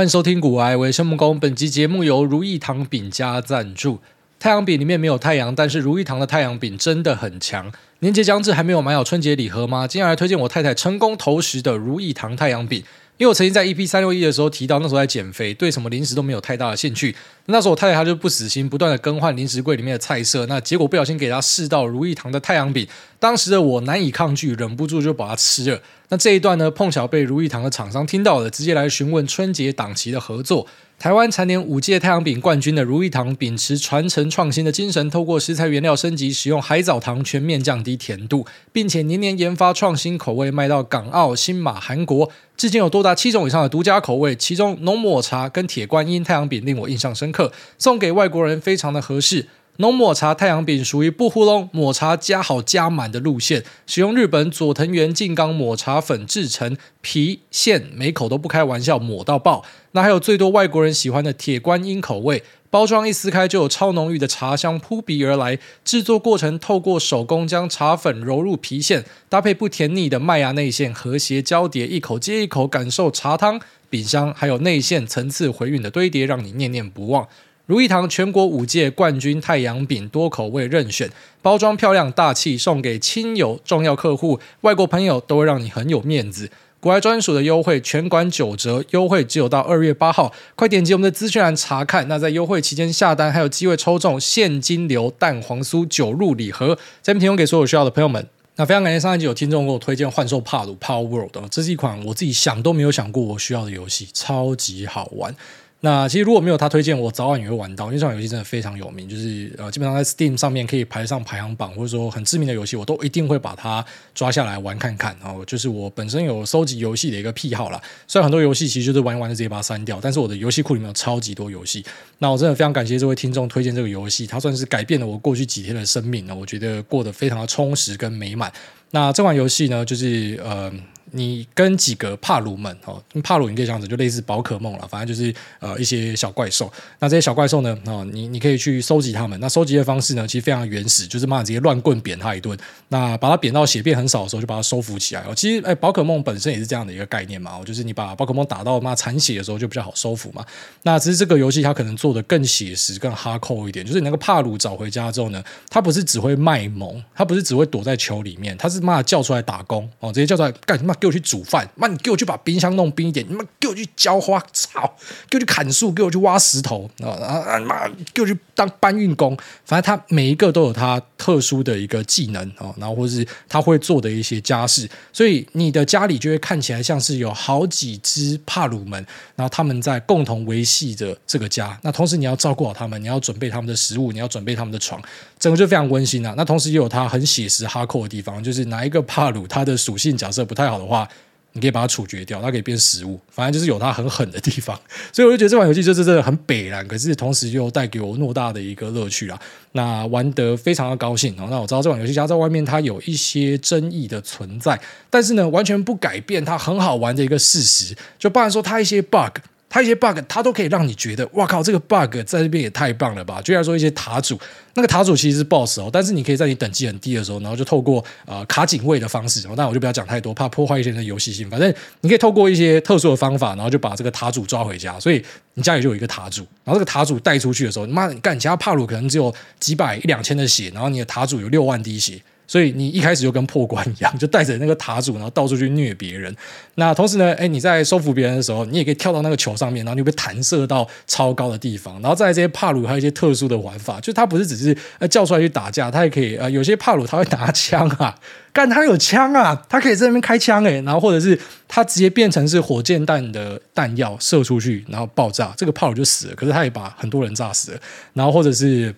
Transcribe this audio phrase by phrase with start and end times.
[0.00, 1.38] 欢迎收听古癌，我是木工。
[1.38, 3.98] 本集节目由如意堂饼家赞助。
[4.38, 7.70] 太阳饼里面没有太阳，但是如意堂的太阳饼真的很强。
[7.98, 9.86] 年节将至，还没有买好春节礼盒吗？
[9.86, 12.82] 接下来推荐我太太成功投食的如意堂太阳饼。
[13.20, 17.14] 因为我曾经在 EP 三六一的时候提到，那时候在减肥，对什么零食都没有太大的兴趣。
[17.44, 20.46] 那时候我太太她就不死心，不断的更换零食柜里面的菜色。
[20.46, 22.88] 那结果不小心给她试到如意堂的太阳饼，
[23.18, 25.78] 当时的我难以抗拒，忍不住就把它吃了。
[26.08, 30.66] 那这一段呢，碰巧被如意堂的厂商听到了，直接来询问春节档期的合作。
[31.00, 44.36] 台湾蝉联五届太阳饼冠军的如意堂，秉持传承创新的精神，透过食材原料升级，使用海藻糖，全面降低甜度，并且年年研发创新口味，卖到港澳、新马、韩国，至今有多达七种以上的独家口味。
[44.36, 49.46] 其中浓抹茶跟铁观音太阳饼令我印象深刻，送给外国人非常的合适。
[49.78, 59.64] 浓抹茶太阳饼属于不糊弄，抹茶加好加满的路线，使用日本佐藤原静冈抹茶粉制成，皮馅每口都不开玩笑，抹到爆。
[59.92, 65.58] 那还有最多外国人喜欢的铁观音口味，包装一撕开就有超浓郁的茶香扑鼻而来。
[65.84, 77.26] 制作过程透过手工将茶粉揉入皮馅，搭配不甜腻的麦芽内馅，和谐交叠，一口接一口感受茶汤、饼香，还有内馅层次回韵的堆叠，让你念念不忘。
[77.66, 81.10] 如意堂全国五届冠军太阳饼多口味任选，
[81.42, 86.50] 包装漂亮大气，送给亲友、重要客户、外国朋友都会让你很有面子。
[86.80, 92.08] 国外专属的优惠，全馆九折，优惠只有到二月八号，快点击我们的资讯栏查看。
[92.08, 98.26] 那在优惠期间下单，还有机会抽中现金流蛋黄酥九入礼盒，这边提供给所有需要的朋友们。
[98.56, 105.34] 那非常感谢上一集有听众给我推荐《幻兽帕鲁 Power World》，这是一款我自己想都没有想过我需要的游戏，超级好玩。
[105.82, 113.82] 那其实如果没有他推荐，我早晚也会玩到，因为这款游戏真的非常有名，就是呃基本上在 Steam 上面可以排上排行榜，或者说很知名的游戏，我都一定会把它
[114.14, 115.16] 抓下来玩看看。
[115.24, 117.80] 哦，就是我本身有收集游戏的一个癖好啦。
[118.06, 121.82] 虽然很多游戏其实就是玩一玩就直接把它删掉，但是我的游戏库里面有超级多游戏。
[122.18, 126.34] 那我真的非常感谢这位听众推荐这个游戏，它算是改变了我过去几天的生命呢。
[126.34, 128.52] 我觉得过得非常的充实跟美满。
[128.90, 130.70] 那这款游戏呢，就是呃。
[131.12, 136.72] 你跟几个帕鲁们哦，帕鲁你可以这样子，就类似宝可梦了，反正就是呃一些小怪兽。
[136.98, 139.38] 那这些小怪兽呢，哦，你你可以去收集它们。
[139.40, 142.56] 那收集的方式呢，其实非常原始，就是妈直接乱棍扁它一顿。
[142.88, 145.22] 那把它扁到血变很少的时候，就把它收服起来。
[145.22, 150.44] 哦，其实哎，宝可梦本身也是这样的一个概念嘛，哦就是你把宝可梦打到妈残血的时候，就比较好收服嘛。
[150.82, 160.94] 那只是这个游戏它可能做的更写实、更哈扣一点，就是你那个帕鲁找回家之后呢，它不是只会卖萌，它不是只会躲在球里面，它是妈叫出来打工哦，直接叫出来干什么？
[161.00, 164.94] 给我去煮饭，妈你给我去把冰箱弄冰一点，你妈给我去浇花草，
[165.28, 181.78] 给我去砍树，给我去挖石头啊啊妈，给我去当搬运工，反正他每一个都有他特殊的一个技能哦，然后或是他会做的一些家事，所以你的家里就会看起来像是有好几只帕鲁们，然后他们在共同维系着这个家。
[181.82, 185.00] 那同时你要照顾好他们，你要准备他们的食物，你要准备他们的床，
[185.38, 186.34] 整个就非常温馨啊。
[186.36, 191.08] 那同时也有他很写实哈扣的地方，就是哪一个帕鲁他的属性假设不太好的话。
[191.52, 194.80] 你可以把它处决掉，它可以变食物，反正就是有它很狠的地方，
[195.12, 199.36] 所以我就觉得这款游戏就是真的很北然，可是同时又带给我偌大的一个乐趣啊！
[199.72, 201.48] 那玩得非常的高兴哦。
[201.50, 204.80] 那我知道这款游戏家在外面它有一些争议的存在，
[205.10, 209.40] 但是呢，完全不改变它很好玩的一个事实，就不然说它一些 bug。
[209.72, 213.40] 它一些 bug，它都可以让你觉得，哇靠，这个 bug 在这边也太棒了吧！
[213.40, 214.36] 就像说一些塔主，
[214.74, 221.48] 那个塔主其实是 boss 哦，但是你可以在你等级很低的时候，然后就透过呃卡警卫的方式，哦，那我就不要讲太多，怕破坏一些人的游戏性。
[221.48, 226.44] 反正你可以透过一些特殊的方法，然后就把这个塔主抓回家，所以你家里就有一个塔主。
[226.64, 232.20] 然后这个塔主带出去的时候，你妈，你干，其他帕鲁可能只有几百一两千的血，然后你的塔主有六万滴血。
[232.50, 236.34] 所以你一开始就跟破关一样， 就带着那个塔主，然后到处去虐别人。
[236.74, 241.94] 那同时呢，哎，你在收服别人的时候，你也可以跳到那个球上面，然后你被弹射到超高的地方。
[242.02, 248.18] 然后再来这些帕鲁还有一些特殊的玩法，就他不是只是叫出来去打架，他也可以呃有些帕鲁他会拿枪啊，
[248.52, 251.38] 干他有枪啊，他可以在那边开枪哎，然后或者是
[251.68, 256.34] 他直接变成是火箭弹的弹药射出去，然后爆炸，这个帕鲁就死了。
[256.34, 257.80] 可是他也把很多人炸死了。
[258.14, 258.92] 然后或者是。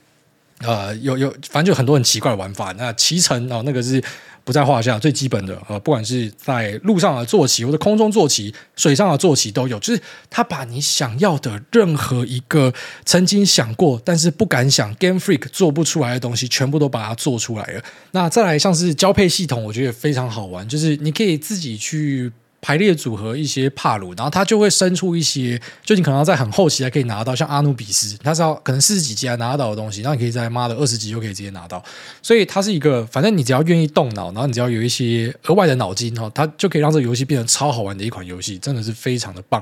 [0.62, 2.72] 呃，有有，反正就很多很奇怪的玩法。
[2.78, 4.02] 那骑乘哦，那个是
[4.44, 5.60] 不在话下，最基本的。
[5.68, 9.78] 呃，不管是在路上的坐骑，或者空中坐骑，水上的坐骑都有。
[9.78, 12.72] 就是他把你想要的任何一个
[13.04, 17.82] 曾经想过但是不敢想，Game Freak 做不出来的东西，全部都把它做出来了。
[18.12, 22.32] 那再来像是交配系统，我觉得也非常好玩，就是你可以自己去。
[22.62, 31.82] 排列组合一些帕鲁，然后它就会生出一些，就你可能要在很后期才可以拿到，像阿努比斯，它是要可能四十几级才拿得到的东西，然后你可以在妈的二十级就可以直接拿到。
[32.22, 39.60] 所以它是一个，反正你只要愿意动脑，然后你只要有一些额外的脑筋哈，它就可以让这个游戏变得超好玩的一款游戏，真的是非常的棒。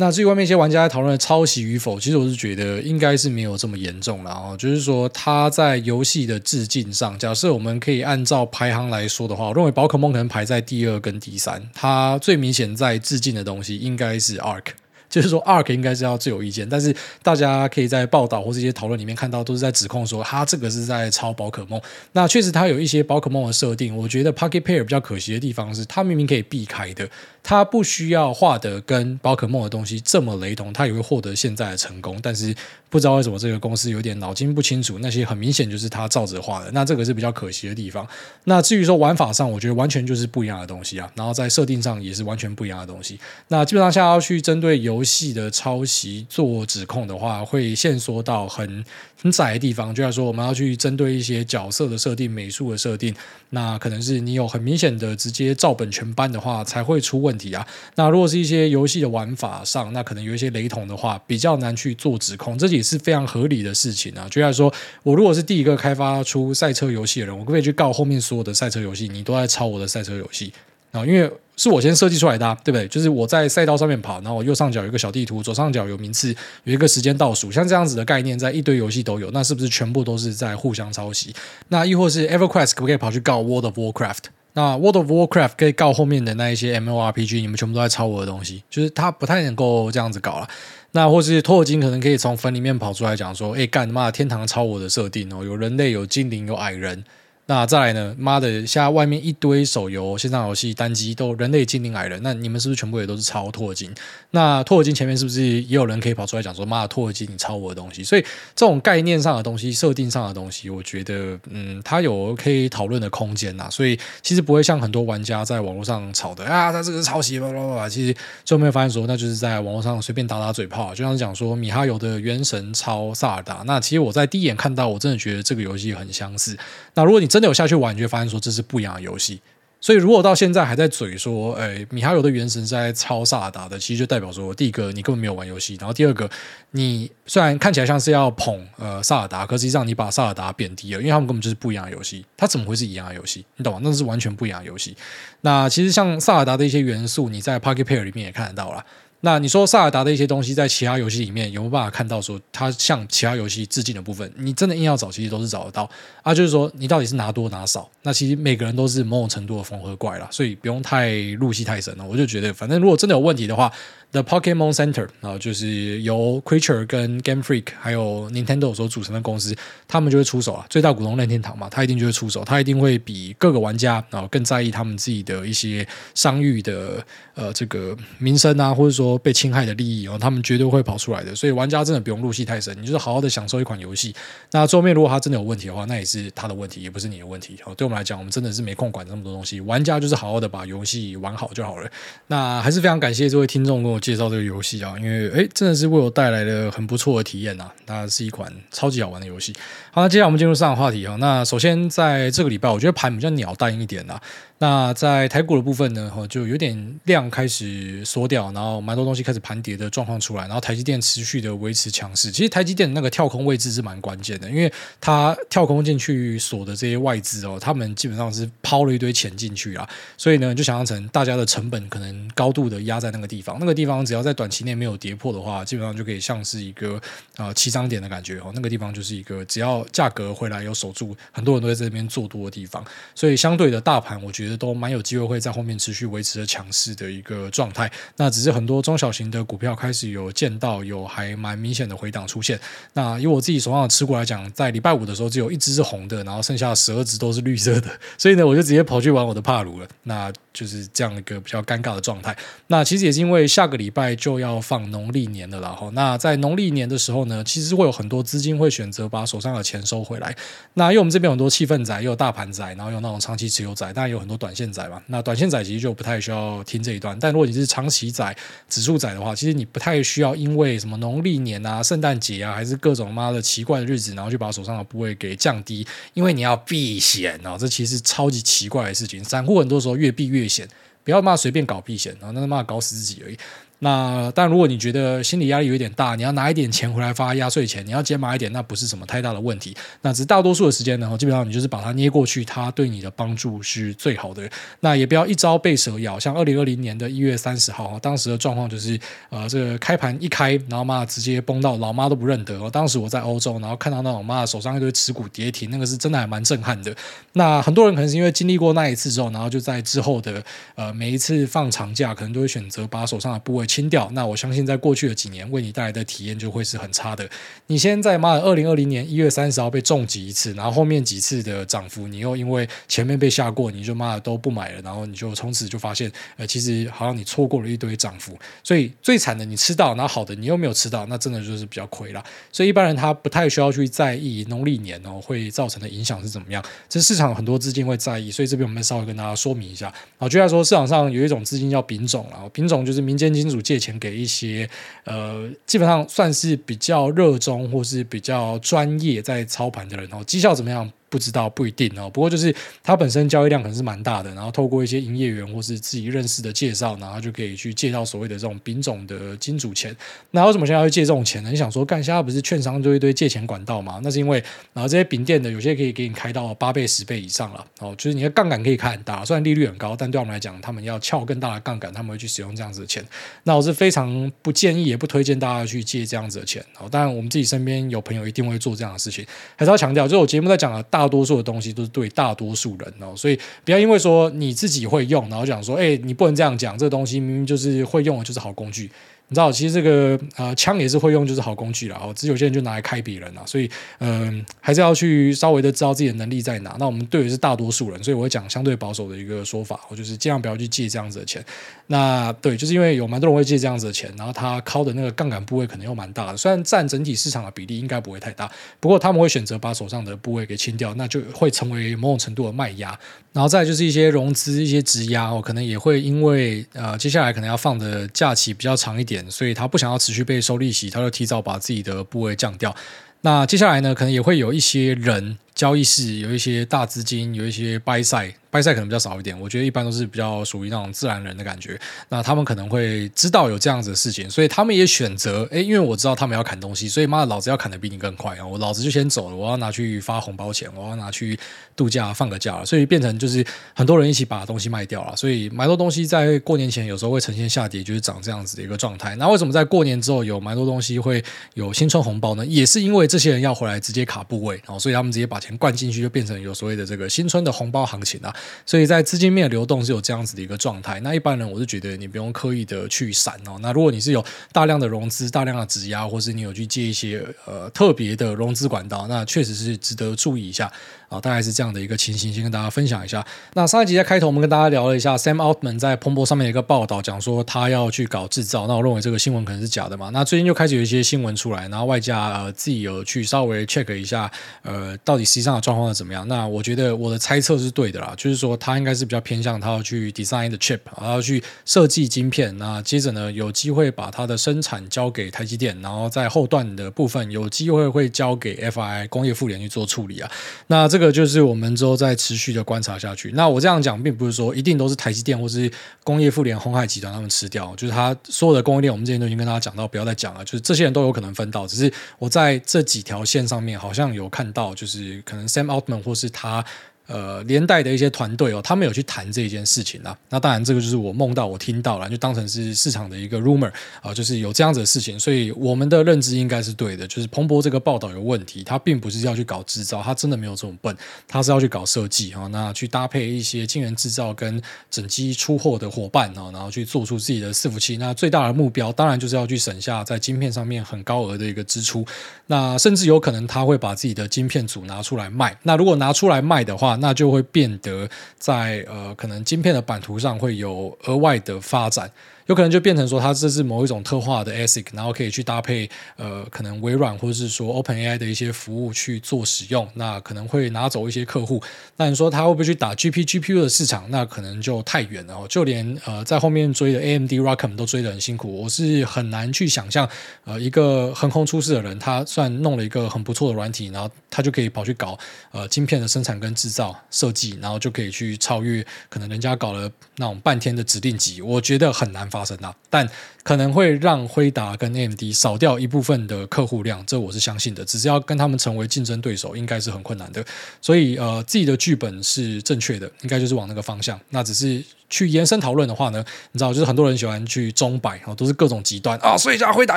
[0.00, 4.56] 那至于外面一些玩家在讨论抄袭与否，其实我是觉得应该是没有这么严重了哦。
[4.56, 11.60] 就是说，它在游戏的致敬上，假设我们可以按照排行来说的话，我认为宝可梦可能排在第二跟第三。
[11.74, 14.66] 它最明显在致敬的东西应该是 Arc。
[15.10, 21.80] 就是说，Arc 应该是要最有意见，但是大家可以在报道或这些讨论里面看到，都是在指控说他这个是在抄宝可梦。
[22.12, 27.08] 那确实，它有一些宝可梦的设定，我觉得 Pocket Pair 比较可惜的地方是，它明明可以避开的，
[27.48, 32.20] 它不需要画的跟宝可梦的东西这么雷同，它也会获得现在的成功。
[32.22, 32.54] 但是
[32.90, 38.06] 不知道为什么这个公司有点脑筋不清楚，那些很明显就是他照着画的，那这个是比较可惜的地方。
[38.44, 43.18] 那至于说玩法上，我觉得完全就是不一样的东西啊，然后在设定上也是完全不一样的东西。
[43.48, 48.84] 那基本上现在要去针对游戏的抄袭做指控的话，会限缩到很
[49.20, 49.94] 很窄的地方。
[49.94, 53.14] 就像说，我们要去针对一些角色的设定、美术的设定，
[53.50, 57.66] 那可能是你有很明显的直接照本全搬的话，才会出问题啊。
[57.96, 62.56] 那如果是一些游戏的玩法上，那可能有一些雷同的话，比较难去做指控。
[62.56, 64.28] 这也是非常合理的事情啊。
[64.30, 64.72] 就像说，
[65.02, 69.08] 我如果是第一个开发出赛车游戏的人，我可不可以去告后面所有的赛车游戏？
[69.08, 70.52] 你都在抄我的赛车游戏
[70.92, 71.04] 啊？
[71.04, 72.86] 因为是我先设计出来的，对不对？
[72.86, 76.32] 就是我在赛道上面跑，然后我右上角有一个小地图，左上角有名次，
[76.64, 79.30] 有一个时间倒数，像这样子的概念，在一堆游戏都有。
[79.32, 81.34] 那是不是全部都是在互相抄袭？
[81.68, 84.24] 那亦或是 EverQuest 可不可以跑去告 World of Warcraft？
[84.52, 87.40] 那 World of Warcraft 可以告后面的那一些 MMORPG？
[87.40, 90.48] 你们全部都在抄我的东西，就是它不太能够这样子搞了。
[90.92, 97.04] 那或是托尔金可能可以从坟里面跑出来讲说：“哎，干妈天堂抄我的设定哦，有人类，有精灵，有矮人。”
[97.50, 98.14] 那再来呢？
[98.18, 103.90] 妈的，现在外面一堆手游、线上游戏、单机都人类、精灵、矮人，那你们是不是全部也都是抄托尔金？
[104.32, 108.22] 那托尔金前面是不是也有人可以跑出来讲说：“妈的，托尔金你抄我的东西？”所以
[108.54, 113.66] 这种概念上的东西、设定上的东西，我觉得嗯，它有可以讨论的空间呐。
[113.70, 117.88] 所以其实不会像很多玩家在网络上吵的啊，他这个是抄袭，叭叭叭。
[117.88, 123.62] 其实最后面发现说，那就是在网络上随便打打嘴炮，就像是讲说米哈游的《原神》抄萨尔达。
[123.64, 126.54] 那其实我在第一眼看到，我真的觉得这个游戏很相似。
[126.92, 129.40] 那如果你真真的有下去玩，你就发现说这是不一样的游戏。
[129.80, 136.28] 所以如果到现在还在嘴说，哎，米哈游的原神是在抄萨尔达的，其实就代表说，第一个你根本没有玩游戏，然后第二个
[136.72, 143.46] 你虽然看起来像是要捧呃萨尔达，可实际上你把萨尔达贬低了，因为他们根本就是不一样的游戏，它怎么会是一样的游戏？
[143.54, 143.78] 你懂吗？
[143.80, 144.96] 那是完全不一样的游戏。
[145.42, 148.84] 那其实像萨尔达的一些元素，你在 Pocket Pair 里面也看得到了。
[149.20, 154.32] 那你说萨尔达的一些东西在其他游戏里面有没有办法看到说它向其他游戏致敬的部分？
[154.36, 155.90] 你真的硬要找，其实都是找得到
[156.22, 156.34] 啊。
[156.34, 157.88] 就是说你到底是拿多拿少？
[158.02, 162.04] 那其实每个人都是某种程度的缝合怪啦，所以不用太入戏太深了。
[162.04, 163.72] 我就觉得，反正如果真的有问题的话。
[164.10, 169.54] The Pokemon Center 啊，就是由 Creature 跟 Game Freak 还有 Nintendo 所组成的公司，
[169.86, 170.64] 他们就会出手啊。
[170.70, 181.34] 最大股东任天堂嘛，他一定就会出手，他一定会比各个玩家啊更在意他们自己的一些商誉的呃这个名声啊，或者说被侵害的利益哦，他们绝对会跑出来的。
[181.34, 184.14] 所以玩家真的不用入戏太深，你就是好好的享受一款游戏。
[184.52, 187.56] 那桌面如果他真的有问题的话，那也是他的问题，也不是你的问题。
[187.62, 189.60] 好，对我们来讲，我们真的是没空管这么多东西。
[189.60, 191.90] 玩家就是好好的把游戏玩好就好了。
[192.28, 197.70] 那还是非常感谢这位听众跟我介绍这个游戏啊，因为诶真的是为我带来了很不错的体验呐。
[197.86, 199.54] 它是一款超级好玩的游戏。
[199.90, 201.16] 好，那接下来我们进入上个话题啊。
[201.20, 204.20] 那首先在这个礼拜，我觉得盘比较鸟蛋一点呐。
[204.60, 212.32] 那在台股的部分呢，哈，就有点量开始缩掉，然后蛮多东西开始盘跌的状况出来，然后台积电持续的维持强势。
[212.32, 227.00] 其实台积电那个跳空位置是蛮关键的，因为它跳空进去锁的这些外资哦，他们基本上是抛了一堆钱进去啊，所以呢，就想象成大家的成本可能高度的压在那个地方，那个地方只要在短期内没有跌破的话，基本上就可以像是一个
[227.36, 232.84] 啊起涨点的感觉哦，那个地方就是一个只要价格回来有守住，很多人都在这边做多的地方，
[233.14, 234.47] 所以相对的大盘，我觉得。
[234.56, 242.58] 都蛮有机会会在后面持续维持着强势的一个状态，那只是很多中小型的股票开始有见到有还蛮明显的回档出现。
[242.92, 249.88] 那以我自己手上的持股来讲，在礼拜五的时候只有一只是红的，然后剩下十二只都是绿色的，所以呢，我就直接跑去玩我的帕鲁了。
[250.04, 252.36] 那就是这样一个比较尴尬的状态。
[252.66, 255.88] 那其实也是因为下个礼拜就要放农历年了啦，哈。
[255.92, 260.36] 那在农历年的时候呢，其实会有很多资金会选择把手上的钱收回来。
[260.74, 264.48] 那因为我们这边很多气氛仔，又有大盘仔，然后有那种长期持有仔，当然有很多短。
[264.48, 267.14] 短线仔嘛，那短线仔其实就不太需要听这一段。
[267.20, 268.34] 但如果你是长期仔、
[268.66, 277.58] 指数仔的话，其实你不太需要因为什么农历年啊、圣诞节啊，还是各种妈的奇怪的日子，然后就把手上的部位给降低，因为你要避险啊。
[277.58, 279.22] 这其实超级奇怪的事情。
[279.22, 280.68] 散户很多时候越避越险，
[281.04, 283.38] 不要骂随便搞避险，然后那他骂搞死自己而已。
[283.80, 289.76] 那但如果你觉得心理压力有一点大，你要拿一点钱回来发压岁钱，你要减码一点，那不是什么太大的问题。
[290.02, 294.48] 那只大多数的时间呢，基本上你就是把它捏过去，它对你的帮助是最好的。
[294.80, 298.98] 那也不要一朝被蛇咬，像二零二零年的一月三十号，当时的状况就是，
[299.30, 302.68] 呃，这个开盘一开，然后妈直接崩到老妈都不认得。
[302.70, 306.92] 当时我在欧洲，然后看到那种妈手上一堆持股跌停，那个是真的还蛮震撼的。
[307.34, 310.42] 那很多人可能是因为经历过那一次之后，然后就在之后的
[310.74, 314.08] 呃每一次放长假，可能都会选择把手上的部位清掉。
[314.14, 317.28] 那我相信在过去的几年，为你带来的体验就会是很差的。
[317.66, 328.36] 你先在妈的二零二零年一月三十号被重击一次，然后后面几次的涨幅，你又因为前面被吓过，你就妈的都不买了，然后你就从此就发现，呃，其实好像你错过了一堆涨幅。
[328.64, 332.24] 所以最惨的你吃到，然后好的你又没有吃到，那真的就是比较亏了。
[332.50, 336.64] 所以一般人他不太需要去在意农历年哦会造成的影响是怎么样。
[336.88, 339.92] 这市场很多资金会在意，所以这边我们稍微跟大家说明一下。
[340.16, 344.68] 啊，就来说市场上有一种资金叫丙种，然后丙种就是民间金主借钱给一些
[345.04, 350.90] 呃，基本上算是比较热衷或是比较专业在操盘的人哦，绩效怎么样？
[351.08, 359.94] 不知道不一定哦，不过就是它本身交易量可能是蛮大的，然后透过一些营业员或是自己认识的介绍，然后就可以去借到所谓的这种丙种的金主钱。
[360.30, 361.50] 那为什么现在要借这种钱呢？
[361.50, 364.00] 你想说，干现在不是券商就一堆借钱管道吗？
[364.02, 373.04] 那是因为然后这些丙店的有些可以给你开到八倍、十倍以上了哦，就是你的杠杆可以开很大，虽然利率很高，但对我们来讲，他们要撬更大的杠杆，他们会去使用这样子的钱。
[373.44, 376.88] 那我是非常不建议，也不推荐大家去借这样子的钱哦。
[376.90, 379.24] 当然，我们自己身边有朋友一定会做这样的事情，
[379.56, 388.90] 还是要强调，就是我节目在讲的大大多数的东西都是对大多数人哦，所以不要因为说你自己会用，然后讲说，哎，你不能这样讲，这个东西明明就是会用的，就是好工具。
[389.30, 392.00] 你知道，其实这个呃枪也是会用，就是好工具啦。
[392.02, 396.74] 哦，只有些人就拿来开别人啦，所以嗯、还是要去稍微的知道自己的能力在哪。
[396.78, 401.44] 那我们对的是大多数人，所以我会讲相对保守的一个说法，我就是尽量不要去借这样子的钱。
[401.88, 412.98] 那对，就是因为有蛮多人会借这样子的钱，然后他靠的那个杠杆部位可能又蛮大的，虽然占整体市场的比例应该不会太大，不过他们会选择把手上的部位给清掉，那就会成为某种程度的卖压。
[413.34, 419.17] 然后再就是一些融资、一些质押哦，可能也会因为呃接下来可能要放的假期比较长一点。
[419.30, 422.74] 所以他不想要持续被收利息，他就提早把自己的部位降掉。
[423.22, 425.38] 那接下来呢，可能也会有一些人。
[425.58, 429.38] 交易室有一些大资金，有一些 buy side，buy side 可能比较少一点。
[429.40, 431.76] 我觉得一般都是比较属于那种自然人的感觉。
[432.10, 438.46] 那他们可能会知道有这样子的事情，所以他们也选择，哎，因为我知道他们要砍东西，所以妈的，老子要砍得比你更快啊！
[438.46, 441.36] 我老子就先走了，我要拿去发红包钱，我要拿去
[441.74, 442.64] 度假放个假了。
[442.64, 445.16] 所以变成就是很多人一起把东西卖掉了。
[445.16, 449.16] 所以蛮多东西在过年前有时候会呈现下跌，就是长这样子的一个状态。
[449.16, 451.20] 那为什么在过年之后有蛮多东西会
[451.54, 452.46] 有新春红包呢？
[452.46, 455.47] 也是因为这些人要回来直接卡部位，然后所以他们直接把钱。
[455.56, 458.34] 灌进去就变成有所谓的这个新春的红包行情啊，
[458.66, 461.00] 所以在资金面流动是有这样子的一个状态。
[461.00, 463.56] 那一般人我是觉得你不用刻意的去闪哦。
[463.60, 470.70] 那如果你是有大量的融资、大量的质押，或是你有去借一些呃特别的融资管道，那确实是值得注意一下。
[471.08, 473.26] 啊，大概是这样的一个情形，先跟大家分享一下。
[473.54, 478.66] 那上一集在开头，我们跟大家聊了一下 Sam Altman 在彭博上面的一个报道，讲说他要去搞制造。
[478.66, 480.10] 那我认为这个新闻可能是假的嘛。
[480.10, 486.26] 那最近就开始有一些新闻出来，然后外加呃自己有去稍微 check 一下，呃，到底实际上的状况是怎么样。
[486.26, 492.56] 那我觉得我的猜测是对的啦，就是说他应该是比较偏向他要去 design the chip，然后去设计晶片。
[492.58, 500.30] 那接着呢，有机会把它的生产交给台积电，然后在后段的部分有机会会交给 FI 工业富联去做处理啊。
[500.66, 503.30] 那这个就是我们之后再持续的观察下去。
[503.34, 505.70] 那我这样讲，并不是说一定都是台积电或是
[506.02, 510.44] 工业富联、鸿海集团他们吃掉，就是他所有的供应链，我们之前都已经跟大家讲到，不要再讲了。
[510.44, 516.64] 就是这些人都有可能分到，只是我在这几条线上面好像有看到，就是可能 Sam Altman 或是他。
[517.08, 520.14] 呃，连带的一些团队哦，他们有去谈这一件事情啊。
[520.28, 525.18] 那当然，这个就是我梦到、我听到了，就当成是市场的一个 rumor 啊，就是有这样子的事情。
[525.18, 530.94] 所以我们的认知应该是对的，就是彭博这个报道有问题，他并不是要去搞制造，他真的没有这么笨，
[531.26, 534.60] 他是要去搞设计啊，那去搭配一些晶圆制造跟
[534.90, 537.96] 整机出货的伙伴啊，然后去做出自己的伺服器。
[537.96, 542.04] 那最大的目标当然就是要去省下在晶片上面很高额的一个支出。
[542.48, 545.56] 那甚至有可能他会把自己的晶片组拿出来卖。
[545.62, 552.10] 那如果拿出来卖的话，那就会变得在呃，可能晶片的版图上会有额外的发展。
[552.48, 561.62] 有可能就变成说，它这是某一种特化的 ASIC，然后可以去搭配呃，可能微软或者是说 OpenAI 的一些服务去做使用，那可能会拿走一些客户。
[561.96, 564.10] 那你说它会不会去打 GP GPU 的市场？
[564.10, 565.46] 那可能就太远了。
[565.46, 570.08] 就连呃在后面追的 AMD ROCm 都追得很辛苦，我是很难去想象
[570.44, 575.18] 呃一个横空出世的人，他算弄了一个很不错的软体，然后他就可以跑去搞
[575.52, 583.08] 呃晶片的生产跟制造设计，然后就可以去超越可能人家搞了那种半天的指令集，我觉得很难发发生啊，但
[583.48, 587.82] 可能会让辉达跟 AMD 少掉一部分的客户量，这我是相信的。
[587.82, 590.44] 只是要跟他们成为竞争对手，应该是很困难的。
[590.82, 594.20] 所以呃，自己的剧本是正确的，应该就是往那个方向。
[594.28, 594.84] 那只是。
[595.10, 599.96] 去延伸讨论的话呢，你知道，就是很多人喜欢去钟摆，都是各种极端啊，所以家辉达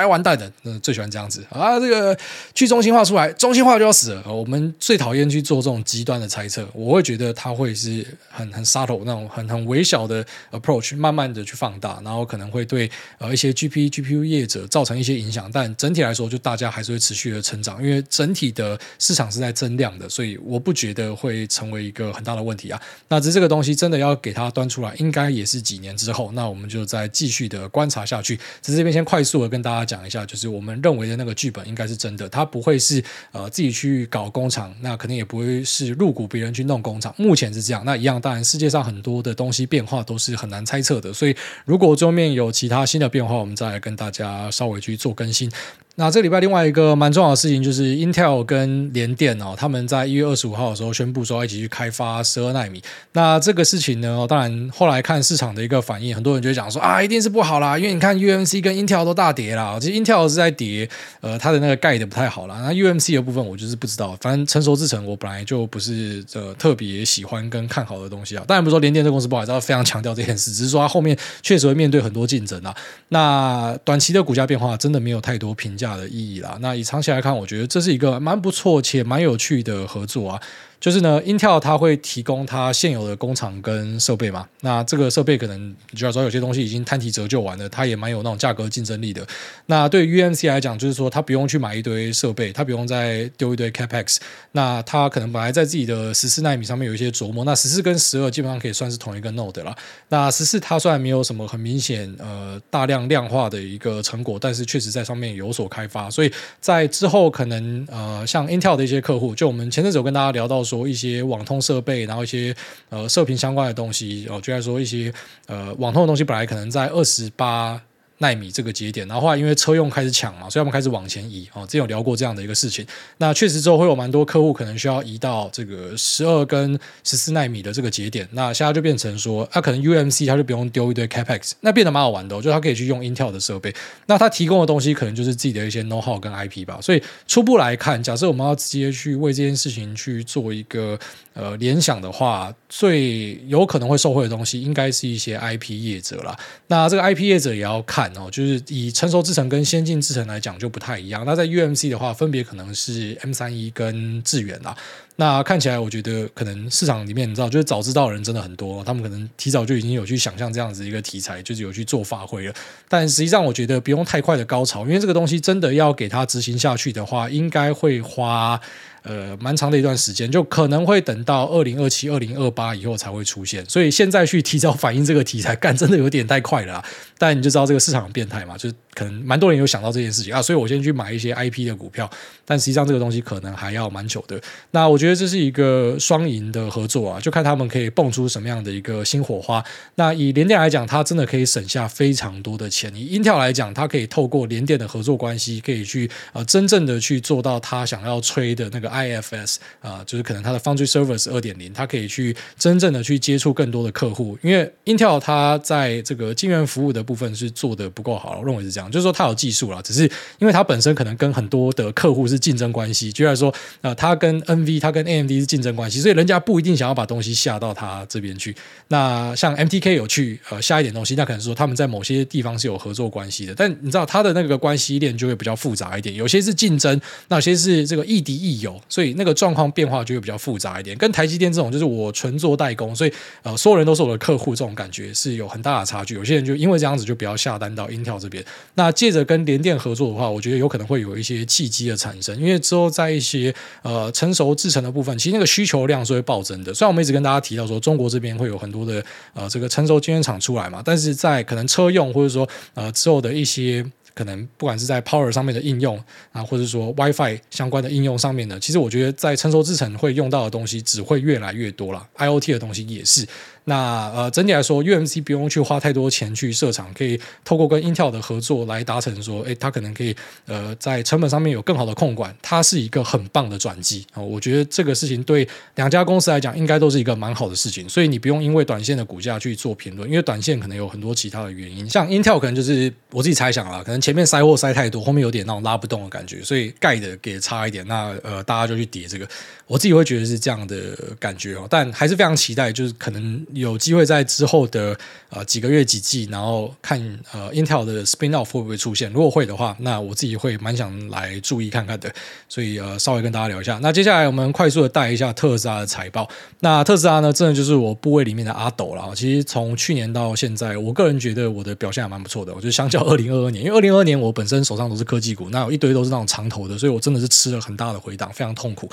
[0.00, 2.18] 要完蛋的，嗯，最喜欢这样子啊，这个
[2.54, 4.22] 去中心化出来，中心化就要死了。
[4.26, 22.80] 我们最讨厌去做这种极端的猜测，我会觉得它会是很很 subtle 那种很很微小的 approach，慢慢的去放大，然后可能会对呃一些些 GP GPU 业者造成一些影响，但整体来说，就大家还是会持续的成长，因为整体的市场是在增量的，所以我不觉得会成为一个很大的问题啊。
[23.08, 24.94] 那只是这个东西真的要给它端出来。
[25.02, 28.36] 应该也是几年之后，那我们就再继续的观察下去。
[28.60, 37.12] 在这边先快速的跟大家讲一下，就是我们认为的那个剧本应该是真的，它不会是呃自己去搞工厂，那肯定也不会是入股别人去弄工厂。
[37.18, 41.34] 目前是这样，那一样，当然世界上很多的东西变化都是很难猜测的，所以
[41.64, 45.50] 如果桌面有其他新的变的话，我们再来跟大家稍微去做更新。
[45.96, 52.82] 那这礼拜另外一个蛮重要的事情就是 Intel 跟联电哦，他们在一月二十五号的时候宣布说要一起去开发十二纳米。
[53.12, 59.76] 那这个事情呢，当然后来看市场的一个反应，很多人就讲说啊，一定是不好啦，因为你看 UMC 跟 Intel 都大跌啦。
[59.78, 60.88] 其实 Intel 是在跌，
[61.20, 62.58] 呃，它的那个盖的不太好啦。
[62.62, 68.42] 那 UMC 的部分我就是不知道，反正成熟制程我本来就不是呃特别喜欢跟看好的东西啊。
[68.48, 72.74] 当然不是说联电这公司不好，要非常强调这件事，只是说它后面确实会面对很多竞争啊。
[73.10, 76.56] 那短期的股价变化真的没有太多评价的意义啦。
[76.60, 80.42] 那以长期来看，我觉得这是一个蛮不错且蛮有趣的合作啊。
[80.82, 84.48] 就是呢，Intel 它会提供它现有的工厂跟设备嘛。
[84.62, 89.24] 那这个设备可能就要说有些东西已经摊提折旧完了，它也蛮有那种价格竞争力的。
[89.66, 94.16] 那对于 UMC 来讲，就是说它不用去买一堆设备，它不用再丢一堆 Capex。
[94.50, 97.44] 那它可能本来在自己的十四纳米上面有一些琢磨。
[97.44, 99.72] 那十四跟十二基本上可以算是同一个 node 了。
[100.08, 106.10] 那十四它虽然没有什么很明显呃大量量化的一个成果，但是确实在上面有所开发。
[106.10, 110.71] 所以在之后可能呃像 Intel 的一些客户，就我们前阵子有跟大家聊到说。
[110.72, 112.54] 说一些网通设备，然后一些
[112.88, 115.12] 呃射频相关的东西，哦，就在说一些
[115.46, 117.78] 呃网通的东西，本来可能在二十八。
[118.22, 121.66] 奈米这个节点，然后后来因为车用开始抢嘛，所以我们开始往前移哦。
[121.66, 122.86] 之前有聊过这样的一个事情。
[123.18, 128.26] 那确实之后会有蛮多客户可能需要移到这个十二跟十四奈米的这个节点。
[128.32, 133.74] 那现在就变成说，那、可能 UMC 它就不用丢一堆 Capex，那变得蛮好玩的、哦，就它可以去用 Intel 的设备。
[134.06, 136.78] 那它提供的东西可能就是自己的一些 know how 跟 IP 吧。
[136.80, 140.98] 所以初步来看，假设我们要直接去为这件事情去做一个
[141.34, 146.34] 呃联想的话，最有可能会受惠的东西，应该是一些 IP 业者啦。
[146.68, 148.10] 那这个 IP 业者也要看。
[148.16, 151.22] 哦，就是以成熟制程跟先进制程来讲就不太一样。
[151.26, 154.74] 那在 UMC 的话，分别可能是 M 三一跟致远啦。
[155.16, 162.54] 那看起来，我觉得可能市场里面你知道，就是早知道的人真的很多，他们可能提早就已经有去想象这样子一个题材，就是有去做发挥了。
[162.88, 168.58] 但实际上，我觉得不用太快的高潮，因为这个东西真的要给它执行下去的话，应该会花。
[169.02, 176.82] 呃，蛮长的一段时间，就可能会等到二零二七、二零二八以后才会出现，所以现在去提早反映这个题材，干真的有点太快了。
[177.18, 182.08] 但你就知道这个市场变态嘛，就是可能蛮多人有想到这件事情啊，所以我先去买一些 IP 的股票，
[182.44, 184.40] 但实际上这个东西可能还要蛮久的。
[184.70, 189.64] 那我觉得这是一个双赢的合作啊，就看他们可以蹦出什么样的一个新火花。
[189.96, 198.91] 那以联电来讲，它真的可以省下非常多的钱；以 Intel 来讲，它可以透过联电的合作关系，可以去呃真正的去做到他想要吹的那个。
[198.92, 210.02] IFS 啊、就是可能它的 Foundry Service 二点零，它可以去真正的去接触更多的客户，因为 Intel 它在这个晶圆服务的部分是做的不够好，我认为是这样，就是说它有技术啦，只是
[210.38, 218.54] 因为它本身可能跟很多的客户是竞争关系，就来说啊、呃，它跟 NV 它跟 AMD 是竞争关系，所以人家不一定想要把东西下到它这边去。
[218.88, 228.80] 那像 MTK 有去呃下一点东西，那可能说他们在某些地方是有合作关系的，但你知道它的那个关系链就会比较复杂一点，有些是竞争，那有些是这个亦敌亦友。
[228.88, 236.14] 所以那个状况变化就会比较复杂一点，跟台积电这种就是我纯做代工，所以呃所有人都是我的客户，这种感觉是有很大的差距。
[236.14, 238.44] 有些人就因为这样子就不要下单到 Intel 这边。
[238.74, 246.74] 那借着跟联电合作的话，我觉得有可能会有一些契机的产生，因为之后在一些呃成熟制程的部分，其实那个需求量是会暴增的。
[246.74, 253.84] 虽然我们一直跟大家提到说中国这边会有很多的呃这个成熟晶圆厂出来嘛，但是在可能车用或者说呃之后的一些。
[254.14, 263.26] 可能不管是在 Power 上面的应用啊，或者说 WiFi 相关的应用上面呢，其实我觉得在成熟制程会用到的东西只会越来越多了，IoT 的东西也是。
[263.64, 270.14] 那呃，整体来说，UMC 不用去花太多钱去设厂，可以透过跟 Intel 的合作来达成说，诶，它可能可以
[270.46, 274.20] 呃在成本上面有更好的控管，它是一个很棒的转机啊。
[274.20, 275.46] 我觉得这个事情对
[275.76, 277.88] 两家公司来讲，应该都是一个蛮好的事情。
[277.88, 281.88] 所以你不用因为短线的股价去做评论，因为短线可能有很多其他的原因。
[281.88, 289.28] 像 Intel 可能就是我自己猜想啦，可能前面塞货塞太多，后面有点那种拉不动的感觉，所以盖的给差一点，那呃大家就去叠这个。
[289.72, 290.76] 我自己会觉得是这样的
[291.18, 294.94] 感觉哦，但还是非常期待，就是可能有机会在之后的
[295.30, 297.00] 呃几个月几季，然后看
[297.32, 299.10] 呃 Intel 的 Spin-off 会不会出现。
[299.10, 302.14] 如果会的话，那我自己会蛮想来注意看看的。
[302.50, 303.78] 所以呃，稍微跟大家聊一下。
[303.80, 306.28] 那接下来我们快速的带一下特斯拉的财报。
[306.60, 309.14] 那特斯拉呢，真的就是我部位里面的阿斗了。
[309.14, 312.54] 其实从去年到现在，我个人觉得我的表现还蛮不错的。
[312.54, 318.86] 我觉得相较二零二二年，因为二零二二年我本身手上都是科技股，那有一堆都是那种长头的，所以我真的是吃了很大的回档，非常痛苦。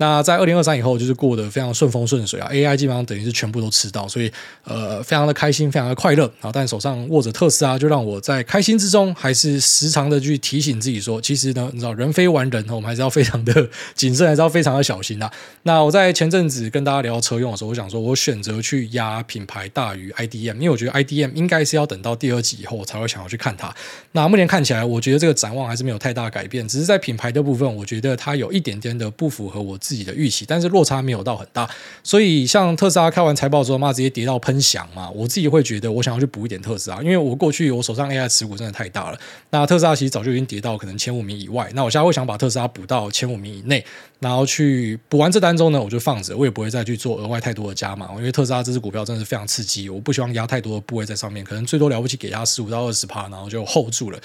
[0.00, 4.32] 那在二零二三以后，就是过得非常顺风顺水啊，AI 基本上等于是全部都吃到，所以
[4.64, 6.50] 呃，非常的开心，非常的快乐啊。
[6.50, 15.30] 但手上握着特斯拉，就让我在开心之中，还是时常的去提醒自己说，其实呢，你知道人非完人，我们还是要非常的谨慎，还是要非常的小心啊。
[15.64, 23.70] 那我在前阵子跟大家聊车用的时候，我想说我选择去压品牌大于 IDM，因为我觉得 IDM 应该是要等到第二季以后我才会想要去看它。
[24.12, 31.68] 那目前看起来，我觉得这个展望还是没有太大改变，只是在品牌的部分，我觉得它有一点点的不符合我自自己的预期，但是落差没有到很大，
[32.04, 39.18] 所以像特斯拉开完财报之后嘛，直接跌到喷翔嘛，我自己会觉得我想要去补一点特斯拉，因为我过去我手上 AI 持股真的太大了，
[39.50, 43.84] 那特斯拉其实早就已经跌到可能前五名以外，那我现在会想把特斯拉补到前五名以内，
[44.20, 54.20] 然后去补完这单之后呢，我就放着，我也不会再去做额外太多的加码，因为特斯拉这支股票真的是非常刺激，我不希望压太多的部位在上面，可能最多了不起给压十五到二十趴，然后就 hold 住了。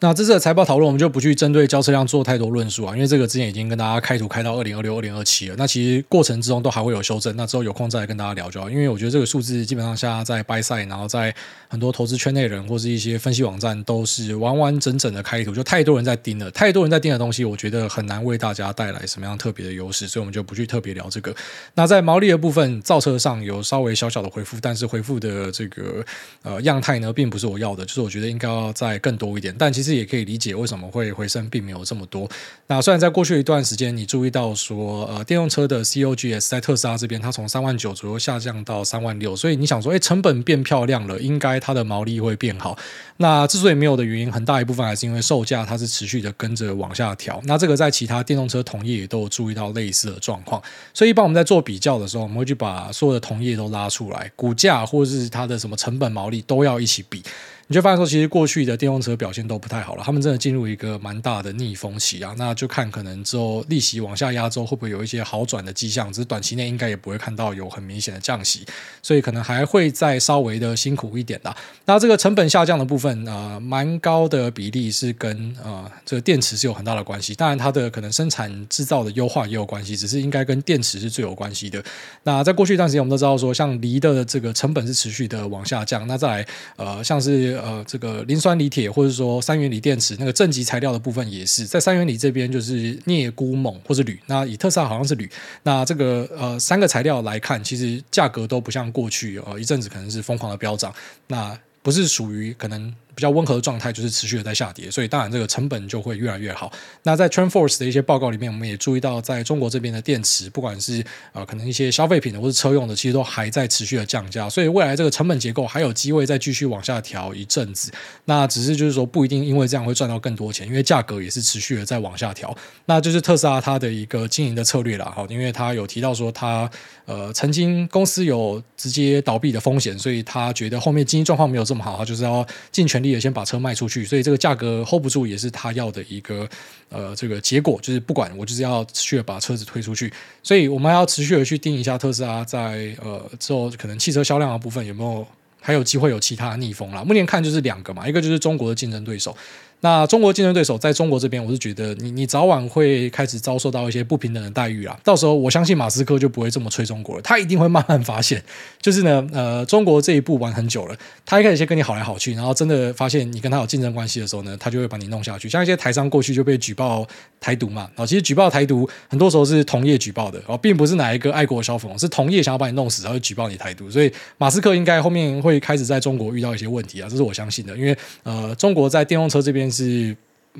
[0.00, 5.56] 那这次的财报讨论，我们就不去针对交车量做太多论述啊，因为这个之前已经跟大家开图开到二零二六、二零二七了。
[5.58, 8.70] 那其实过程之中都还会有修正，那之后有空再来跟大家聊就好。
[8.70, 11.34] 因为我觉得这个数字基本上现在在 buy side，然后在
[11.66, 21.34] 很多投资圈内人或是一些分析网站都是完完整整的开图，就太多人在盯了，太多人在盯的东西，我觉得很难为大家带来什么样特别的优势，所以我们就不去特别聊这个。
[21.74, 26.04] 那在毛利的部分，造车上有稍微小小的回复，但是回复的这个
[26.42, 29.52] 呃样态呢，并不是我要的，就是我觉得应该要再更多一点。
[29.58, 30.68] 但其实也可以理解为。
[30.68, 32.28] 什么会回升，并没有这么多。
[32.66, 42.76] 那虽然在过去一段时间，你注意到说，呃，电动车的 COGS 在特斯拉这边，它从三万九左右下降到三万六，所以你想说，哎，成本变漂亮了，应该它的毛利会变好。
[43.16, 47.40] 那之所以没有的原因，很大一部分还是因为售价它是持续的跟着往下调。
[47.46, 50.62] 那这个在其他电动车同业也都有注意到类似的状况。
[50.92, 57.22] 所以一般我们在做比较的时候，我们会去把所有的同业都拉出来，股价或者是它的什么成本毛利都要一起比。
[57.70, 62.34] 你就发现说，其实过去的电动车表现都不太好了，他们真的进入一个蛮大的逆风期啊。
[62.38, 66.10] 那就看可能之后利息往下压之后，会不会有一些好转的迹象？
[66.10, 68.64] 只是短期内应该也不会看到有很明显的降息，
[69.02, 71.54] 所以可能还会再稍微的辛苦一点的。
[71.84, 77.34] 那这个成本下降的部分啊，呃，蛮高的比例是跟呃这个电池是有很大的关系。
[77.34, 81.84] 当然，它的可能生产制造的优化也有关系，只是应该跟电池是最有关系的。
[82.22, 86.06] 那在过去一段时间，我们都知道说，像锂的这个成本是持续的往下降。
[86.06, 94.18] 那再来呃像是呃，这个磷酸锂铁，或者说三元锂电池，那个正极材料的部分也是在三元锂这边，就是镍、钴、锰或者铝。
[94.26, 95.30] 那以特斯拉好像是铝。
[95.62, 100.94] 那这个呃三个材料来看，其实价格都不像过去呃一阵子可能是疯狂的飙涨。
[101.26, 102.94] 那不是属于可能。
[103.18, 106.70] 比较温和的状态，就是持续的在下跌，所以当然这个成本就会越来越好。
[107.02, 117.90] 那在 TrendForce 的一些报告里面，我们也注意到，在中国这边的电池，不管是呃可能一些消费品的或是车用的，其实都还在持续的降价，所以未来这个成本结构还有机会再继续往下调一阵子。
[118.26, 122.56] 那只是就是说不一定因为这样会赚到更多钱，因为价格也是持续的在往下调。
[122.84, 126.70] 那就是特斯拉它的一个经营的策略了哈，因为它有提到说它
[127.06, 133.07] 呃曾经公司有直接倒闭的风险，所以他觉得后面经济状况没有这么好，就是要尽全力。
[133.10, 136.48] 也先把车卖出去，所以这个价格 hold 不住，也是他要的一个
[136.88, 145.26] 呃这个结果，就是不管我就是要持续的把车子推出去，所以我们还要持续的去盯一下特斯拉在呃之后可能汽车销量的部分有没有
[145.60, 147.04] 还有机会有其他逆风了。
[147.04, 149.36] 目前看就是两个嘛，一个就是中国的竞争对手。
[149.80, 154.98] 那中国竞争对手在中国这边，我是觉得你你早晚会开始遭受到一些不平等的待遇啦。
[155.04, 158.42] 到时候我相信马斯克就不会这么吹中国了，他一定会慢慢发现，
[158.80, 165.48] 就是呢，呃，中国这一步玩很久了，他一开始先跟你好来好去，然后真的发现你跟他有竞争关系的时候呢，他就会把你弄下去。
[165.48, 167.06] 像一些台商过去就被举报
[167.40, 173.88] 台独嘛，啊，其实举报台独很多时候是同业举报的，哦，并不是哪一个爱国小粉红，是同业想要把你弄死，然后举报你台独。
[173.88, 180.16] 所以马斯克应该后面会开始在中国遇到一些问题啊，这是我相信的，因为呃，中国在电动车这边 是。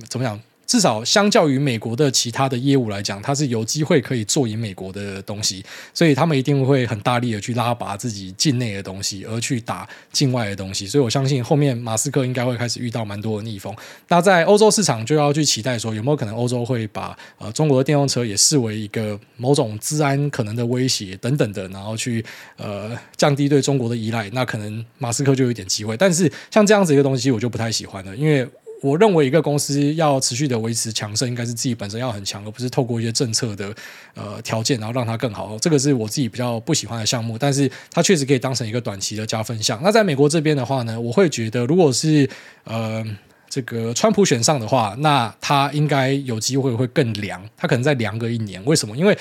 [0.09, 0.41] 怎么讲？
[0.65, 10.87] 至少相较于美国的其他的业务来讲，它是有机会可以做赢美国的东西，所以他们一定会很大力的去拉拔自己境内的东西，而去打境外的东西。
[10.87, 13.75] 所以我相信后面马斯克应该会开始遇到蛮多的逆风。
[14.07, 22.25] 那在欧洲市场就要去期待说，有没有可能欧洲会把呃中国的电动车也视为一个某种治安可能的威胁等等的，然后去
[22.59, 24.31] 呃降低对中国的依赖。
[24.31, 28.47] 那可能马斯克就有一点机会，但是像这样子一个东西，我就不太喜欢了，因为。
[28.81, 33.75] 我认为一个公司要持续的维持强盛，应该是自己本身要很强，而不是透过一些政策的
[34.15, 35.59] 呃条件，然后让它更好。
[35.59, 39.81] 这个是我自己比较不喜欢的项目，但是它确实可以当成一个短期的加分项。
[39.83, 42.29] 那在美国这边的话呢，我会觉得，如果是
[42.65, 43.05] 呃
[43.49, 48.65] 这个川普选上的话，那他应该有机会会更凉，他可能再凉个一年。
[48.65, 48.97] 为什么？
[48.97, 49.17] 因为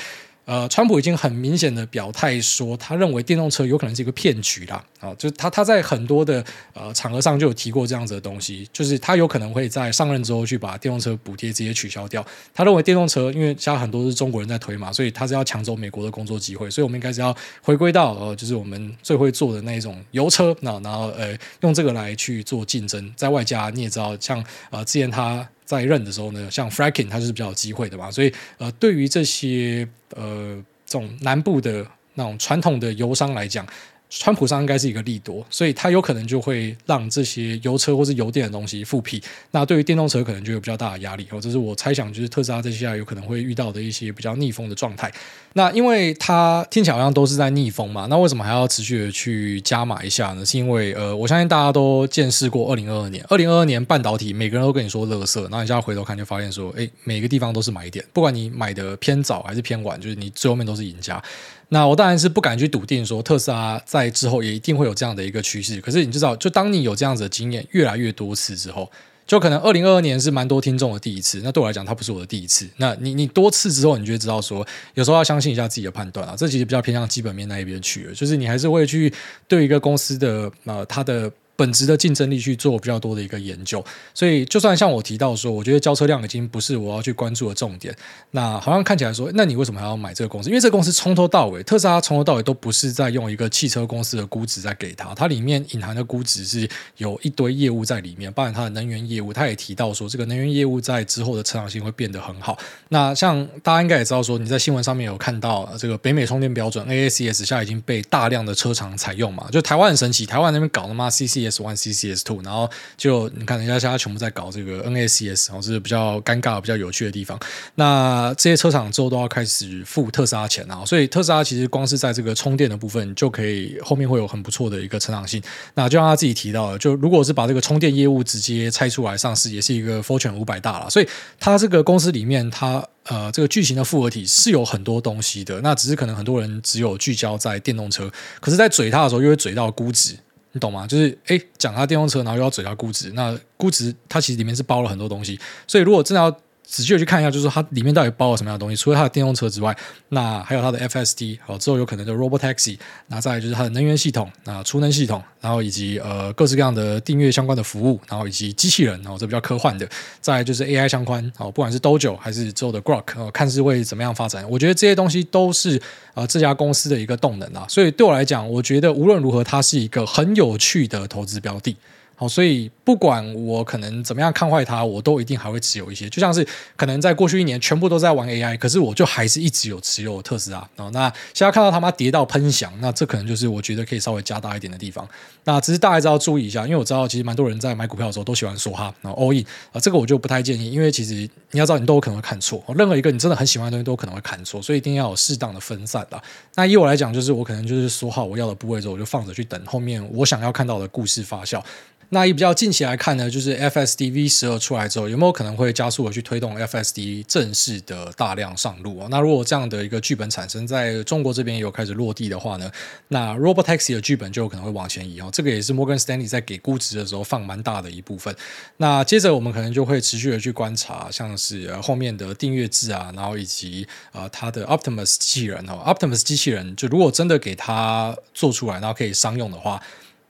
[0.48, 4.82] 呃，川普已经很明显的表态说，他认为电动车有可能是一个骗局啦。
[5.02, 12.26] 啊，就是他他在很多的呃场合上就有提过这样子的东西，就是他有可能会在上任之后去把电动车补贴直接取消掉。
[12.54, 25.46] 他认为电动车因为现在很多是中国人在推嘛，所以他是要抢走美国的工作机会，所以我们应该是要回归到呃，就是我们最会做的那一种油车，那然后呃用这个来去做竞争，在外加你也知道，像呃之前他。
[25.68, 33.68] 在任的时候呢，像 fracking 它就是比较有机会的嘛，所以呃，对于这些呃这种南部的那种传统的油商来讲。
[34.10, 39.22] 川普上应该是一个利多，所以他有可能就会让这些油车或是油电的东西复辟。
[39.52, 41.28] 那对于电动车可能就有比较大的压力。
[41.32, 45.12] 哦，这是我猜想，就是特斯拉这些有可能会遇到的一些比较逆风的状态。
[45.54, 50.46] 那因为它听起来好像都是在逆风嘛，那为什么还要持续的去加码一下呢？
[50.46, 61.22] 是因为呃，我相信大家都见识过二零二二年，二零二二年半导体每个人都跟你说垃圾，然后你现在回头看就发现说，哎，每个地方都是买点，不管你买的偏早还是偏晚，就是你最后面都是赢家。
[61.70, 65.82] 那我当然是不敢去笃定说特斯拉在之后也一定会有这样的一个趋势。
[65.82, 68.90] 可是你知道，就当你有这样子的经验越来越多次之后，
[69.26, 71.42] 就可能二零二二年是蛮多听众的第一次。
[71.44, 72.68] 那对我来讲，它不是我的第一次。
[72.78, 76.36] 那你你多次之后，你就会知道说，有时候要相信一下自己的判断啊。
[76.38, 79.14] 这其实比较偏向基本面那一边去了，就是你还是会去
[79.48, 81.32] 对一个公司的呃它的。
[81.58, 87.94] 本质的竞争力去做比较多的一个研究，所以就算像我提到说，我觉得交车量已经不是我要去关注的重点。
[88.32, 90.50] 那好像看起来说，那你为什么还要买这个公司？
[90.50, 99.34] 因为这个公司从头到尾，特斯拉从头到尾都不是在用一个汽车公司的估值在给它，它里面隐含的估值是有一堆业务在里面，包含它的能源业务。
[99.34, 102.58] 他也提到说，这个能源业务在之后的成长性会变得很好。
[102.90, 109.48] 那像大家应该也知道说，你在新闻上面有看到这个北美充电标准 AACS 现在已经被大量的车厂采用嘛？
[109.52, 111.10] 就台湾很神奇，台湾那边搞的嘛
[111.50, 112.42] S one CCS two，。
[112.44, 117.40] 然后就你看，人家现在全部在搞这个 NACS，然后是比较尴尬、比较有趣的地方。
[117.76, 125.42] 那这些车厂之后都要开始付特斯拉钱啊，所以特斯拉其实光是在这个充电的部分就可以后面会有很不错的一个成长性。
[125.74, 130.90] 那就像他自己提到的，就如果是把这个充电业务直接拆出来上市，也是一个 Fortune 五百大了。
[130.90, 131.08] 所以
[131.40, 135.60] 他这个公司里面，他呃这个巨型的复合体是有很多东西的。
[135.62, 140.18] 那只是可能很多人只有聚焦在电动车，可是，在嘴他的时候又会嘴到估值。
[140.58, 140.88] 你懂吗？
[140.88, 146.38] 就是诶，讲他电动车，然后又要嘴他估值，那估值它其实里面是包了很多东西，所以如果真的要。
[146.70, 148.76] 仔细去看一下，就是它里面到底包了什么样的东西？
[148.76, 149.76] 除了它的电动车之外，
[150.10, 152.78] 那还有它的 FSD，好之后有可能的 Robotaxi，
[153.08, 159.88] 那再来就是它的能源系统，那储能系统，然后以及呃各式各样的订阅相关的服务，然后以及机器人，然后这比较科幻的，
[160.20, 164.48] 再就是 AI 相关，好不管是 Dojo 还是之后的 Grok，看是会怎么样发展？
[164.50, 165.82] 我觉得这些东西都是
[166.16, 171.78] 呃这家公司的一个动能啊，所以对我来讲，我觉得无论如何，它是一个很有趣的投资标的。
[172.20, 176.10] 好，所以不管我可能怎么样看坏它，我都一定还会持有一些。
[176.10, 176.44] 就像是
[176.76, 180.68] 可能在过去一年全部都在玩 AI，可是我就还是一直有持有特斯拉。
[180.78, 185.08] 哦，那现在看到他妈跌到喷翔，那这可能就是我觉得可以稍微加大一点的地方。
[185.44, 191.14] 那只是大家还是要注意一下，因为我知道其实蛮多人在买股票的时候都喜欢说哈，然后 all in 啊，这个我就不太建议，因为其实
[191.52, 196.20] 你要知道你都有可能会看错，任何一个你真的很喜欢的东西都有可能会看错，所以一定要有适当的分散啦。
[196.56, 201.62] 那以我来讲，就是我可能就是说好我要的部位之后，我就放着去等后面我想要看到的故事发酵。
[202.10, 209.08] 那以比较近期来看呢，就是 FSD V 十二出来之后，有没有可能会加速的去推动 FSD 正式的大量上路啊？
[209.12, 212.72] 那如果这样的一个剧本产生在中国这边有开始落地的话呢，
[213.10, 215.30] 那 Robotaxi 的剧本就有可能会往前移哦。
[215.34, 218.34] 这个也是 Morgan Stanley 在给估值的时候放蛮大的一部分。
[218.78, 229.84] 那接着我们可能就会持续的去观察，像是后面的订阅制啊，然后以及啊它的 Optimus 机器人哦，Optimus 机器人就如果真的给它做出来，然后可以商用的话。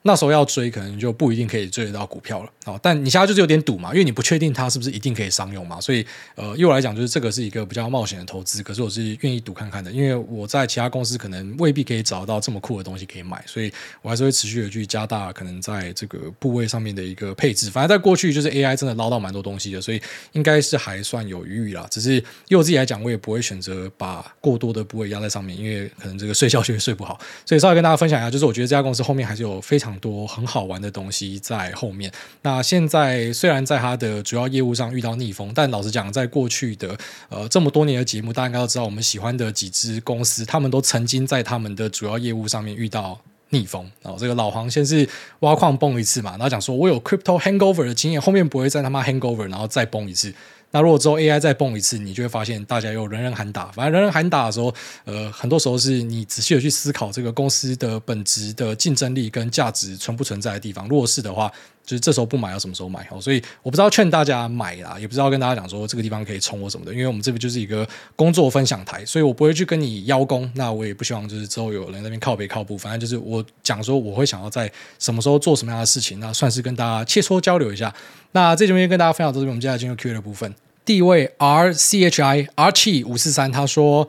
[0.07, 2.79] 那时候要追，可能就不一定可以追得到股票了啊。
[2.81, 6.03] 但你现在就是有点赌嘛，因为你不确定它是不是一定可以商用嘛，所以
[6.35, 8.63] 呃，对我来讲就是这个是一个比较冒险的投资。
[8.63, 17.69] 可是我是愿意赌看看的，因为我在其他公司可能未必可以找到这么酷的东西可以买，所以我还是会持续的去加大可能在这个部位上面的一个配置。
[17.69, 21.85] 反正在过去就是 AI 真的捞到蛮多东西的，所以应该是还算有余裕啦。
[21.91, 27.19] 只是以我自己来讲，我也不会选择把过多的部位压在上面，因为可能这个睡觉就会睡不好。
[27.45, 32.11] 所以稍微跟大家分享一下，就是我觉得这家公司后面还是有非常多很好玩的东西在后面。
[32.41, 36.97] 那现在虽然在它的主要业务上遇到逆风，但老实讲，在过去的
[37.29, 43.89] 呃这么多年的节目，大家应该都知道，我们喜欢的几支公司，他们都曾经在他们的主要业务上面遇到逆风。
[44.01, 45.07] 然后这个老黄先是
[45.39, 50.33] 挖矿崩一次嘛，然后讲说我有 crypto hangover 的经验，后面不会再他妈 hangover，然后再崩一次。
[50.77, 53.65] 那如果之后 AI 再蹦一次，你就会发现大家又人人喊打。
[53.71, 54.71] 反正人人喊打的时候，
[55.05, 60.87] 呃，很多时候是你仔细的去思考这个公司的本质的竞争力跟价值存不存在的地方。
[60.87, 61.51] 如果是的话，
[61.83, 63.07] 就是这时候不买要什么时候买？
[63.09, 70.47] 哦，所以我不知道劝大家买啦，也不知道跟大家讲说这个地方可以冲我什么的，因为我们这边就是一个工作分享台，所以我不会去跟你邀功。
[70.53, 77.91] 那我也不希望就是之后有人那边靠北靠步，反正就是我讲说我会想要在什么时候做什么样的事情，那算是跟大家切磋交流一下。
[78.33, 80.53] 那这边跟大家分享到这边，我们接下来进入 Q&A 的部分。
[80.87, 84.07] 第一位 R C H I R 七五四三，他说：“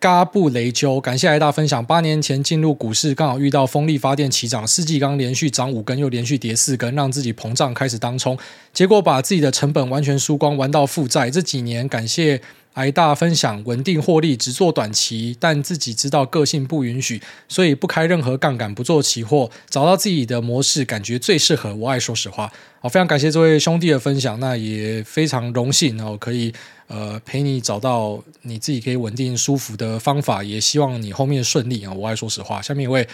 [0.00, 1.84] 嘎布雷鸠，感谢艾大分享。
[1.84, 8.38] 八年前进入股市，刚好遇到风力发电起涨，四季钢连续涨五根，又连续跌四根，让自己膨胀，开始当冲，
[8.72, 11.28] 结果把自己的成本完全输光，玩到负债。
[11.30, 12.40] 这几年感谢。”
[12.74, 21.74] 癌大分享稳定获利，只做短期，但自己知道个性不允许，所以不开任何杠杆，不做期货，找到自己的模式，感觉最适合。
[21.74, 26.52] 我爱说实话，好，非常感谢这位兄弟的分享，那也非常荣幸哦，可以
[26.88, 31.92] 呃陪你找到你自己可以稳定舒服的方法，也希望你后面顺利啊。
[31.92, 33.06] 我爱说实话，下面一位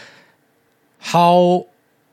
[1.03, 1.67] How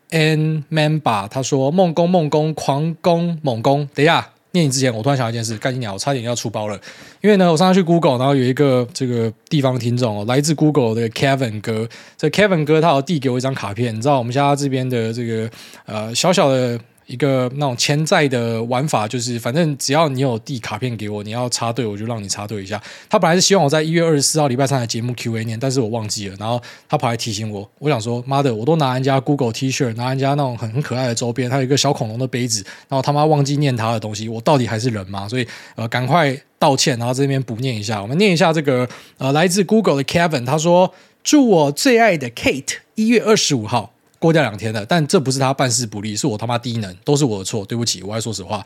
[0.10, 4.34] and Mamba 他说梦工梦工狂攻猛攻，等一下。
[4.52, 6.80] 念你之前，我突然想到一件事，干你鸟，我差点要出包了。
[7.22, 11.88] 因为呢，我上次去 Google，然后有一个这个地方听众哦，来自 Google 的 Kevin 哥。
[12.18, 15.50] 这 Kevin 哥他有递给我一张卡片，你知道我们家这边的这个
[15.86, 16.80] 呃小小的。
[17.08, 22.82] 一个那种潜在的玩法就是，反正只要你有递卡片给我，你要插队，我就让你插队一下。
[23.10, 26.36] 他本来是希望我在一月二十四号礼拜三的节目 Q&A 念，但是我忘记了。
[26.38, 35.28] 然后他跑来提醒我，我想说，妈的，我都拿人家 Google T 恤，拿人家那种很很可爱的周边，还有一个小恐龙的杯子，然后他妈忘记念他的东西，我到底还是人吗？
[35.30, 38.02] 所以呃，赶快道歉，然后这边补念一下。
[38.02, 40.94] 我们念一下这个呃，来自 Google 的 Kevin，他说
[41.24, 48.66] ：“祝我最爱的 Kate 一月二十五号。”过掉两天了，但这不是他办事不力，是我他妈低能，都是我的错，对不起，我爱说实话。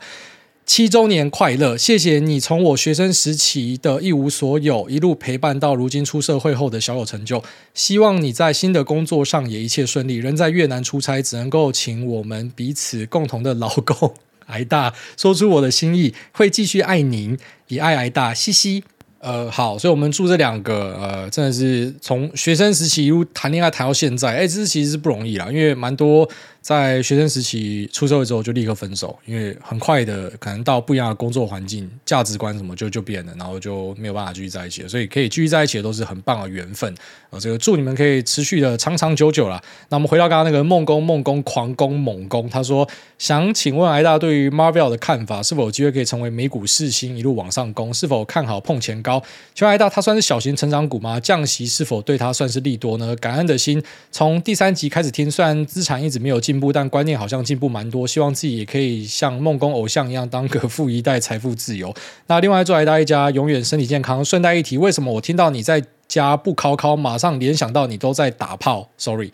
[0.64, 7.42] 七周年快乐，谢谢你从我学生时期的一无所有，一路陪伴到如今出社会后的小有成就。
[7.74, 10.16] 希望你在新的工作上也一切顺利。
[10.16, 14.14] 人在越南出差，只能够请我们彼此共同的老公
[14.46, 17.36] 挨大说出我的心意，会继续爱您，
[17.66, 18.84] 也爱挨大，嘻嘻。
[19.22, 26.28] 呃，好，所以我们祝这两个，呃，真的是从学生时期一路谈恋爱谈到现在，哎，这其实是不容易啦，因为蛮多。
[26.62, 34.88] 在学生时期出社会之后就立刻分手，因为很快的可能到不一样的工作环境、价值观什么就就变了，然后就没有办法继续在一起了。
[34.88, 36.94] 所以可以继续在一起的都是很棒的缘分。
[37.30, 39.60] 呃，这个祝你们可以持续的长长久久啦。
[39.88, 47.92] 那我们回到刚刚那个梦工梦工狂攻猛攻，他说想请问艾大对于 Marvel 的看法，是否有机会可以成为美股四星一路往上攻？
[47.92, 49.20] 是否看好碰钱高？
[49.52, 51.18] 请问艾大，他算是小型成长股吗？
[51.18, 53.16] 降息是否对他算是利多呢？
[53.16, 56.51] 感恩的心，从第三集开始听，虽然资产一直没有进。
[56.52, 58.06] 进步，但观念好像进步蛮多。
[58.06, 61.94] 希望自己也可以像梦工偶像一样，当个富一代，财富自由。
[62.26, 64.22] 那另外，祝癌大家永远身体健康。
[64.22, 69.32] 顺带一提，为什么我听到你在家不考考，马上联想到你都在打炮？Sorry。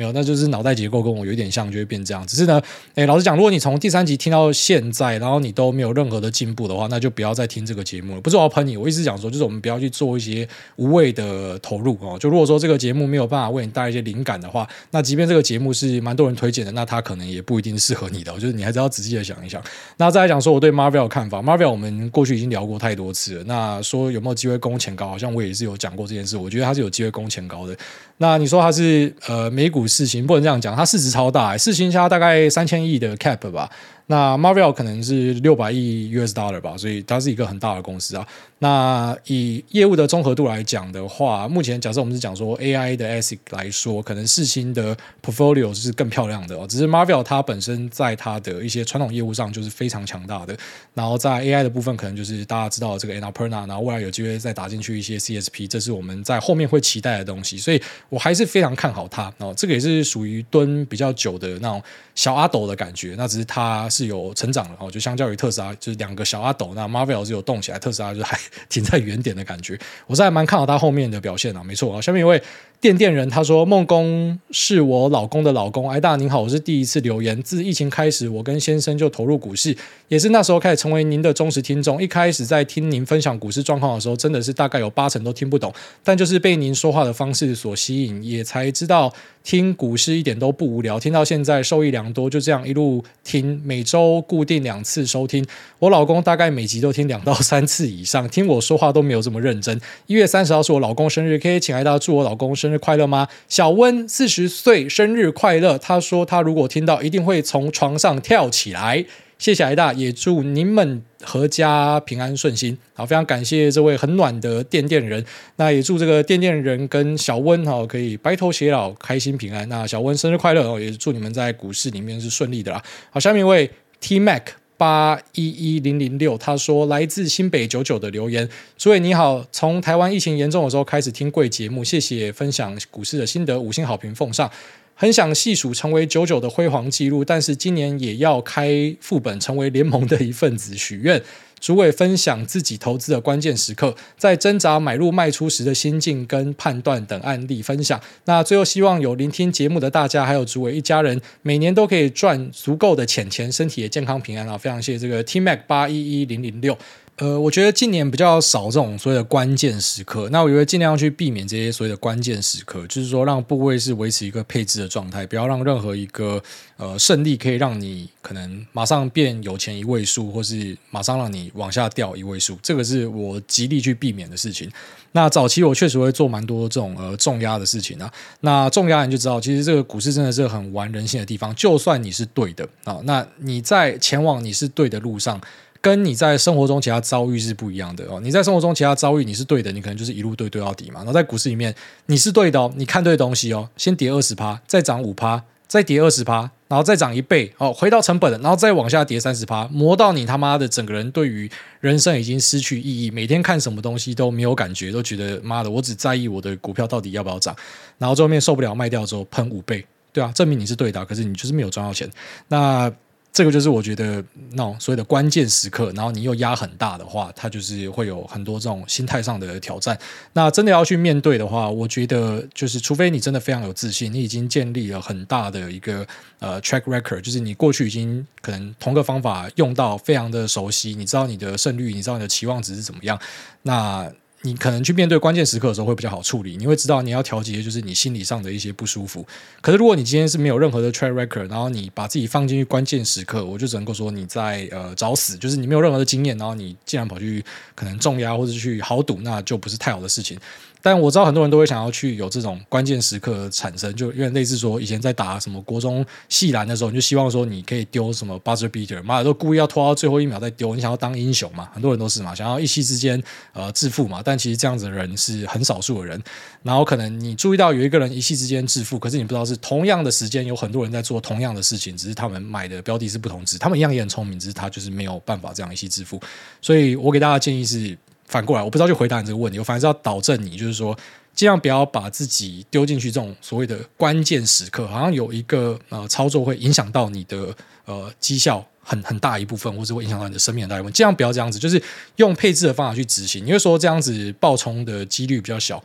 [0.00, 2.26] 没有，那就是脑袋结构跟我有点像，就会变这样。
[2.26, 2.58] 只是呢，
[2.94, 8.20] 诶，老实讲，如果你从第三集听到现在，然后你都没有任何的进步的话，那就不要再听这个节目了。
[8.22, 12.16] 不是我要喷你，我一直讲说，就是我们不要去做一些无谓的投入哦。
[12.18, 18.32] 就如果说这个节目没有办法为你带来一些灵感的话，那即便这个节目是蛮多人推荐的，那它可能也不一定适合你的。
[18.38, 19.62] 就是你还是要仔细的想一想。
[19.98, 23.44] 那再来讲说我对 Marvel 的看法，Marvel 我们过去已经聊过太多次了。
[23.44, 26.38] 那说有没有机会攻前高，好像我也是有讲过这件事。
[26.38, 27.76] 我觉得它是有机会攻前高的。
[28.16, 30.74] 那你说它是呃美股事情，不能这样讲。
[30.74, 33.68] 它市值超大，事情加大概三千亿的 cap 吧。
[34.06, 38.26] 那 Marvel 可能是六百亿 US dollar 吧，所以它是一个很大的公司啊。
[38.62, 44.94] 那以业务的综合度来讲的话，目前假设我们是讲说 AI 的 ASIC 来说，可能四星的
[45.24, 46.66] portfolio 是更漂亮的哦。
[46.68, 50.54] 只是 Marvel 它本身在它的一些传统业务上就是非常强大的，
[50.92, 57.56] 然后在 AI 的部分，可能就是大家知道这个 Annapurna，然后未来有机会再打进去一些 CSP，这是我们在后面会期待的东西。
[57.56, 59.54] 所以我还是非常看好它哦。
[59.56, 61.82] 这个也是属于蹲比较久的那种
[62.14, 64.90] 小阿斗的感觉，那只是它是有成长了哦。
[64.90, 68.38] 就相较于特斯拉，就是两个小阿斗，那 Marvell 是有动起来，特斯拉就还。
[68.68, 72.00] 停在原点的感觉，我是还蛮看好他后面的表现啊，没错啊。
[72.00, 72.42] 下面一位
[72.80, 77.42] 电电人他说：“孟工是我老公的老公，癌大您好，我是第一次留言。
[77.42, 79.76] 自疫情开始，我跟先生就投入股市，
[80.08, 82.02] 也是那时候开始成为您的忠实听众。
[82.02, 85.70] 一开始在听您分享股市状况的时候，真的是大概有八成都听不懂，
[86.02, 89.12] 但就是被您说话的方式所吸引，也才知道。”
[89.42, 95.42] 听股市一点都不无聊，听到现在受益良多，就这样一路听，每周固定两次收听。
[95.78, 99.80] 我老公大概每集都听两到三次以上，听我说话都没有这么认真。
[100.06, 103.26] 一月三十号是我老公生日，可以请大祝我老公生生日快乐吗？
[103.48, 109.04] 小温四十岁生日快乐，他说他如果听到一定会从床上跳起来。
[109.38, 112.78] 谢谢艾大，也祝你们阖家平安顺心。
[112.94, 115.24] 好，非常感谢这位很暖的电电人。
[115.56, 119.68] 那也祝这个电电人跟小温哈可以白头偕老，开心平安。
[119.68, 120.78] 那小温生日快乐哦！
[120.78, 122.80] 也祝你们在股市里面是顺利的啦。
[123.10, 123.68] 好，下面一位
[123.98, 124.42] T Mac
[124.80, 134.50] 八一一零零六，他说来自新北九九的留言，诸位你好，从台湾疫情严重的时候开始听贵节目，谢谢分享股市的心得，五星好评奉上。
[134.94, 140.74] 很想细数成为九九的辉煌记录，但是今年也要开副本，成为联盟的一份子。
[140.76, 141.22] 许愿
[141.60, 148.00] 主委分享自己投资的关键时刻，在挣扎买入卖出时的心境跟判断等案例分享。
[148.24, 154.56] 那最后希望有聆听节目的大家，还有主委一家人，每年都可以赚足够的钱钱，身体也健康平安啊！
[154.56, 156.76] 非常谢谢这个 T Mac 八一一零零六。
[157.16, 166.42] 呃，我觉得今年比较少这种所谓的关键时刻，那我觉得尽量去避免这些所谓的关键时刻，就是说让部位是维持一个配置的状态，不要让任何一个
[166.78, 174.70] 呃胜利可以让你可能马上变有钱一位数，或是马上让你往下掉一位数，这个是我极力去避免的事情。
[175.12, 185.38] 那早期我确实会做蛮多这种呃重压的事情啊，那重压你就知道，其实这个股市真的是很玩人性的地方，就算你是对的啊，那你在前往你是对的路上。
[185.80, 188.20] 跟你在生活中其他遭遇是不一样的哦。
[188.20, 190.96] 你在生活中其他遭遇你是对的，你可能就是一路对对到底嘛。
[191.00, 191.74] 然后在股市里面
[192.06, 201.50] 你是对的哦，你看对东西哦，先跌二十趴，再涨五趴，再跌二十趴，然后再涨一倍哦，回到成本了，然后再往下跌三十趴，磨到你他妈的整个人对于
[201.80, 207.56] 人生已经失去意义，每天看什么东西都没有感觉，都觉得妈的，我只在意我的股票到底要不要涨，
[207.96, 212.06] 然后最后面受不了卖掉之后喷五倍，对啊，证明你是对的，可是你就是没有赚到钱，
[212.48, 212.92] 那。
[213.32, 219.96] 这个就是我觉得那种所谓的关键时刻，然后你又压很大的话，它就是会有很多这种心态上的挑战。
[220.32, 226.06] 那真的要去面对的话，我觉得就是除非你真的非常有自信，你已经建立了很大的一个
[226.40, 233.18] 呃 track record，就是你过去已经可能同个方法用到非常的熟悉，你知道你的胜率，你知道你的期望值是怎么样，
[233.62, 234.10] 那。
[234.42, 239.26] 你可能去面对关键时刻的时候会比较好处理，你会知道你要调节就是你心理上的一些不舒服。
[239.60, 250.38] 可是如果你今天是没有任何的 track record，然后你把自己放进去关键时刻，我就只能够说你在呃找死，就是你没有任何的经验，然后你竟然跑去可能重压或者去豪赌，那就不是太好的事情。
[250.82, 261.68] 但我知道很多人都会想要去有这种关键时刻产生，就因为类似说以前在打什么国中系篮的时候，你就希望说你可以丢什么 buzzer beater，妈的都故意要拖到最后一秒再丢，你想要当英雄嘛？
[261.74, 263.22] 很多人都是嘛，想要一夕之间
[263.52, 264.22] 呃致富嘛。
[264.24, 266.22] 但但其实这样子的人是很少数的人。
[266.62, 276.20] 然后可能你注意到有一个人一夕之间致富，可是你不知道是同样的时间有很多人在做同样的事情，只是他们买的标的是不同值，他们一样也很聪明，只是他就是没有办法这样一夕致富。
[276.62, 280.96] 所以我给大家建议是反过来，我不知道就回答你这个问题，我反正是要导正你，就是说。
[281.32, 287.56] 尽量不要把自己丢进去这种所谓的关键时刻，好像有一个呃操作会影响到你的
[287.86, 290.92] 呃绩效很很大一部分，或者会影响到你的生命很大一部分。
[290.92, 291.80] 尽量不要这样子，就是
[292.16, 293.46] 用配置的方法去执行。
[293.46, 295.80] 你会说这样子爆冲的几率比较小，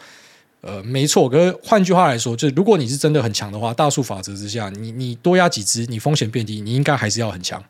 [0.61, 1.29] 呃，没错。
[1.29, 7.63] 可是换句话来说，就是如果你是真的很强的话，大数法则之下，你你多压几只，你风险变低，你应该还是要很强，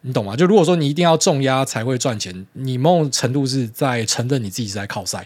[0.00, 0.34] 你懂吗？
[0.34, 5.24] 就如果说你一定要重压才会赚钱，你某种程度是在承认你自己是在靠塞。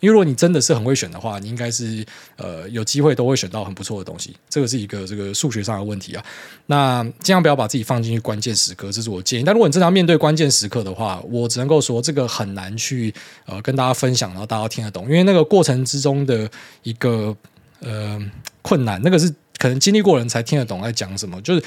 [0.00, 2.04] 因为如果你真的是很会选的话，你应该是
[2.36, 4.36] 呃有机会都会选到很不错的东西。
[4.48, 6.24] 这个是一个这个数学上的问题啊。
[6.66, 9.44] 那尽量不要把自己放进去关键时刻，这是我建议。
[9.44, 13.12] 但如果你真的要面对关键时刻的话，我只能够说这个很难去
[13.46, 15.04] 呃跟大家分享，然后大家听得懂。
[15.04, 16.48] 因为那个过程之中的
[16.82, 17.36] 一个
[17.80, 18.20] 呃
[18.62, 19.28] 困难，那个是
[19.58, 21.40] 可能经历过人才听得懂在讲什么。
[21.42, 21.62] 就是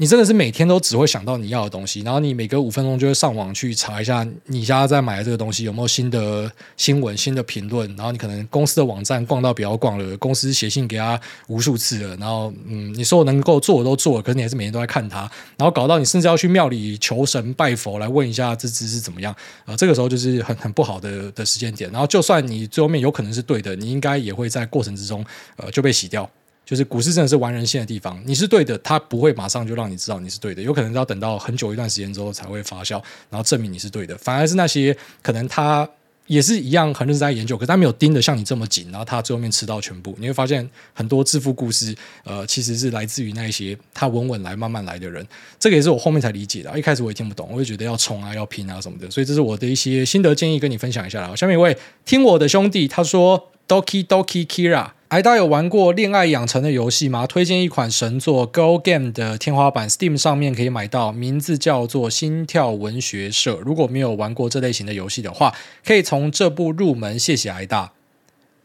[0.00, 19.32] 你真的是每天都只会想到你要的东西，然后你每隔五分钟就会上网去查一下你家在买的这个东西有没有新的新闻、新的评论，然后你可能公司的网站逛到比较逛了，公司写信给他无数次了，然后嗯，你说我能够做的都做了，可是你还是每天都在看它，然后搞到你甚至要去庙里求神拜佛来问一下这只是怎么样
[19.64, 19.76] 啊、呃？
[19.76, 25.26] 这个时候就是很很不好的的时间点，然后就算你最后面有可能是对的，你应该也会在过程之中
[25.56, 26.30] 呃就被洗掉。
[26.68, 34.14] 就是股市真的是玩人性的地方，你是对的，它不会马上就让你知道你是对的，有可能要等到很久一段时间之后才会发酵，然后证明你是对的。
[34.18, 35.88] 反而是那些可能他
[36.26, 40.14] 也是一样很认真在研究，可是他没有盯得像你这么紧，然后他最后面吃到全部。
[40.18, 45.26] 你会发现很多致富故事，呃，其实是来自于那一些他稳稳来、慢慢来的人。
[45.58, 49.10] 这个也是我后面才理解的，一开始我也听不懂，我会觉得要冲啊、要拼啊什么的。
[49.10, 51.34] 所以这是我的一些心得建议，跟你分享一下啦。
[51.34, 54.97] 下面一位听我的兄弟他说，Doki Doki Kira。
[55.08, 57.26] 癌大有玩过恋爱养成的游戏吗？
[57.26, 63.54] 推荐一款神作《Go Game》的天花板，Steam 上面可以买到，名字叫做《心跳文学社》。
[63.60, 67.18] 如果没有玩过这类型的游戏的话，可以从这部入门。
[67.18, 67.90] 谢谢癌大。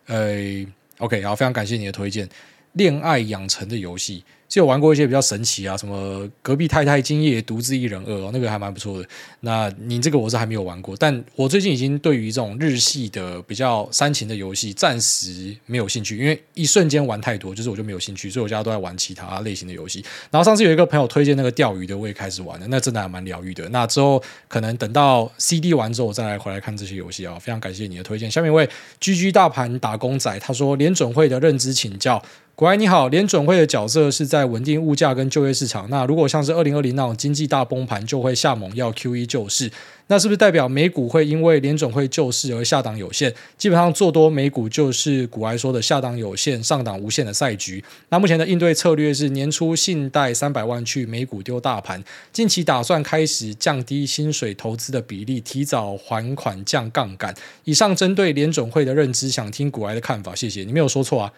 [0.08, 0.66] 呃
[0.98, 2.28] ，OK，好，非常感谢你的推荐。
[2.74, 4.26] 恋爱养成的游戏。
[4.54, 9.10] 就有玩过一些比较神奇啊，什么隔壁太太今夜独自一人饿哦，那个还蛮不错的。
[9.40, 20.06] 那你这个我是还没有玩过，但我最近已经对于这种日系的比较煽情的游戏暂时没有兴趣，因为一瞬间玩太多，就是我就没有兴趣，所以我家都在玩其他类型的游戏。
[20.30, 23.68] 然后上次有一个朋友推荐那个钓鱼的，我也开始玩了，那真的还蛮疗愈的。
[23.70, 27.40] 那之后可能等到 CD 完之后，我再来回来看这些游戏啊。
[27.40, 28.30] 非常感谢你的推荐。
[28.30, 28.70] 下面一位
[29.02, 32.24] GG 大盘打工仔，他说联准会的认知请教。
[32.56, 35.90] 国安你好，联准会的角色是在稳定物价跟就业市场。
[35.90, 39.72] 那如果像是二零二零那种经济大崩盘，就会下猛药 QE 救市。
[40.06, 43.34] 那是不是代表美股会因为联准会救市而下档有限？
[43.58, 47.84] 基本上做多美股就是股癌说的下档有限、上档无限的赛局。
[48.10, 57.34] 那目前的应对策略是年初信贷三百万去美股丢大盘，近期打算开始降低薪水投资的比例，提早还款降杠杆。
[57.64, 60.64] 以上针对联准会的认知，想听股癌的看法，谢谢。
[60.64, 61.34] 你没有说错啊。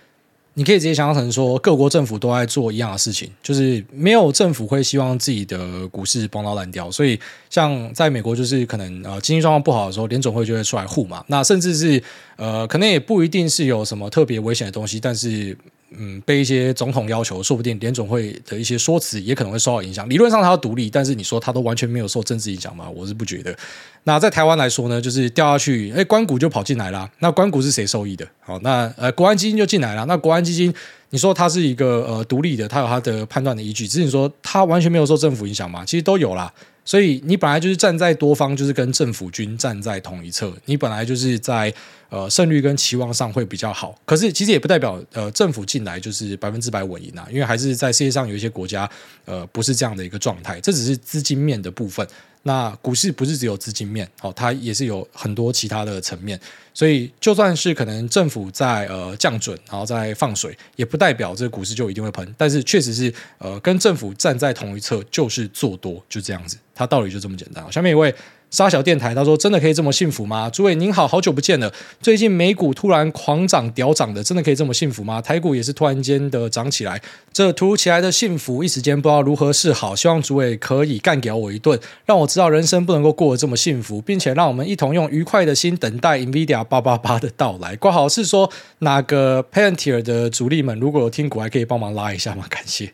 [0.56, 11.24] 你可以直接想象成说，各国政府都在做一样的事情，就是没有政府会希望自己的股市崩到烂掉，所以像在美国，就是可能呃经济状况不好的时候，联总会就会出来护嘛。
[11.28, 12.01] 那甚至是
[12.38, 15.56] 呃，可能也不一定是有什么特别危险的东西，但是。
[15.92, 20.10] 嗯，被一些总统要求，说不定联总会的一些说辞也可能会受到影响。
[20.10, 22.90] 理论上它要独立，但是你说它都完全没有受政治影响吗？
[22.90, 23.56] 我是不觉得。
[24.04, 27.10] 那在台湾来说呢，就是掉下去，哎，关谷就跑进来了。
[27.20, 28.28] 那关谷是谁受益的？
[28.40, 30.06] 好，那呃，国安基金就进来了。
[30.06, 30.74] 那国安基金，
[31.12, 35.86] 你说它是一个呃独立的，它有它的判断的依据，只是你说它完全没有受政府影响吗？
[35.86, 36.52] 其实都有啦。
[36.86, 40.54] 所以你本来就是站在多方，就是跟政府军站在同一侧。
[40.66, 41.74] 你本来就是在
[42.10, 44.00] 呃胜率跟期望上会比较好。
[44.06, 48.90] 可是其实也不代表呃政府进来就是百分之百稳赢啊，因为还是在世界上有一些国家
[49.26, 50.62] 呃不是这样的一个状态。
[50.62, 52.08] 这只是资金面的部分。
[52.48, 56.39] 那股市不是只有资金面，哦，它也是有很多其他的层面。
[56.76, 62.36] 所以就算是可能政府在呃降准，然后再放水，也不代表这个股市就一定会喷。
[62.38, 66.56] 但是确实是呃跟政府站在同一侧，就是做多，就这样子。
[66.76, 67.66] 它道理就这么简单。
[67.72, 68.14] 下面一位。
[68.52, 71.74] 沙小电台，他说：“真的可以这么幸福吗？”诸位您好，好久不见了。
[72.02, 75.22] 最近美股突然狂涨屌涨的，真的可以这么幸福吗？
[75.22, 77.02] 台股也是突然间的涨起来，
[77.34, 79.96] 这突如其来的幸福，一时间不知道如何是好。
[79.96, 87.76] 希望诸位可以干掉我一顿，让我知道人生不能够过得这么幸福，并且让我们一同用愉快的心等待 NVIDIA 八八八的到来。
[87.76, 92.46] 挂好是说哪个 Pantier 的主力们，如果有听股，还可以帮忙拉一下吗？
[92.50, 92.93] 感谢。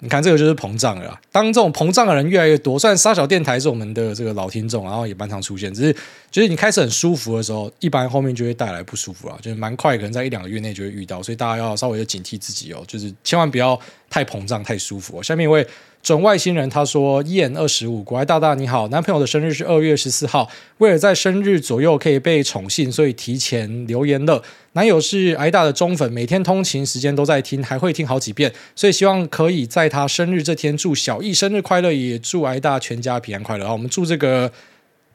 [0.00, 1.18] 你看这个就是膨胀了。
[1.32, 5.92] 当这种膨胀的人越来越多，虽然沙小电台是我们的这个老听众，然后也蛮常出现，只是
[6.30, 13.78] 就是你开始很舒服的时候，一般后面就会带来不舒服啊，就是蛮快，可能在一两个月内就会遇到，所以大家要稍微的警惕自己哦，就是千万不要
[14.10, 15.22] 太膨胀、太舒服。
[15.22, 15.66] 下面一位。
[16.06, 20.48] 准外星人他说：“Ian 二十五，国外大大你好，男朋友的生日是二月十四号，
[20.78, 24.40] 为了在生日左右可以被宠幸，所以提前留言了。
[24.74, 33.66] 男友是癌大的忠粉，每天通勤时间都在听，还会听好几遍，所以希望可以在他生日这天祝小易生日快乐，也祝癌大全家平安快乐。
[33.66, 34.48] 好，我们祝这个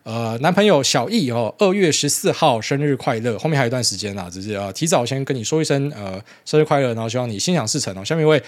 [0.03, 3.39] 呃男朋友小易哦，二月十四号生日快乐。
[3.39, 8.03] 后面还有一段时间啊，只是啊提早先跟你说一声呃生日快乐，然后希望你心想事成哦。
[8.03, 8.43] 下面一位。”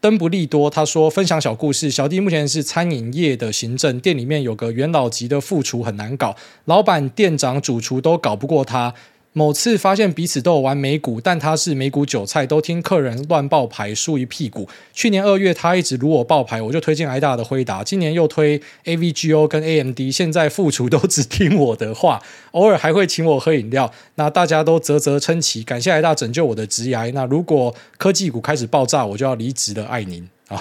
[0.00, 1.90] 登不利多，他说分享小故事。
[1.90, 6.36] 小弟目前是餐饮业的行政，店里面有个元老级的副厨很难搞，
[6.66, 8.94] 老板、店长、主厨都搞不过他。
[9.38, 14.68] 某次发现彼此都有玩美股，但他是美股韭菜，都听客人乱报牌，输一屁股。
[14.92, 22.20] 去年二月他一直如我报牌，我就推荐癌大的辉达，今年又推 AVGO 跟 AMD，现在副厨都只听我的话，
[22.50, 23.92] 偶尔还会请我喝饮料。
[24.16, 27.12] 那大家都啧啧称奇，感谢癌大拯救我的职涯。
[27.12, 29.84] 那如果科技股开始爆炸，我就要离职了。
[29.84, 30.28] 爱您。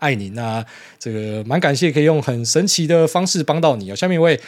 [0.00, 0.34] 爱您。
[0.34, 0.66] 那
[0.98, 3.94] 这个蛮感谢，可以用很神奇的方式帮到你哦。
[3.94, 4.40] 下面一位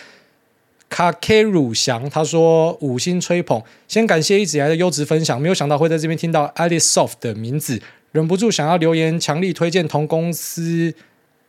[0.95, 7.83] 卡 K 鲁翔，他说五星吹捧，先感谢一直以来的优质分享，没有想到会在这边听到 Alice Soft 的名字，
[8.13, 10.95] 忍不住想要留言，强力推荐同公司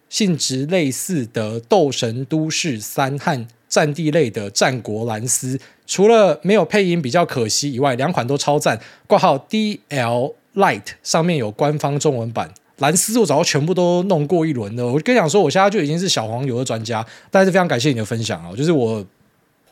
[0.09, 8.81] 性质类似的《斗神都市三》和战地类的《战国蓝丝》，除了没有配音比较可惜以外，两款都超赞。
[9.05, 14.87] 挂号 DL Light 上面有官方中文版，蓝丝我早就全部都弄过一轮了。
[14.87, 19.05] 我跟你讲说，我现在就已经是小黄油的专家，但是非常感谢你的分享哦，就是我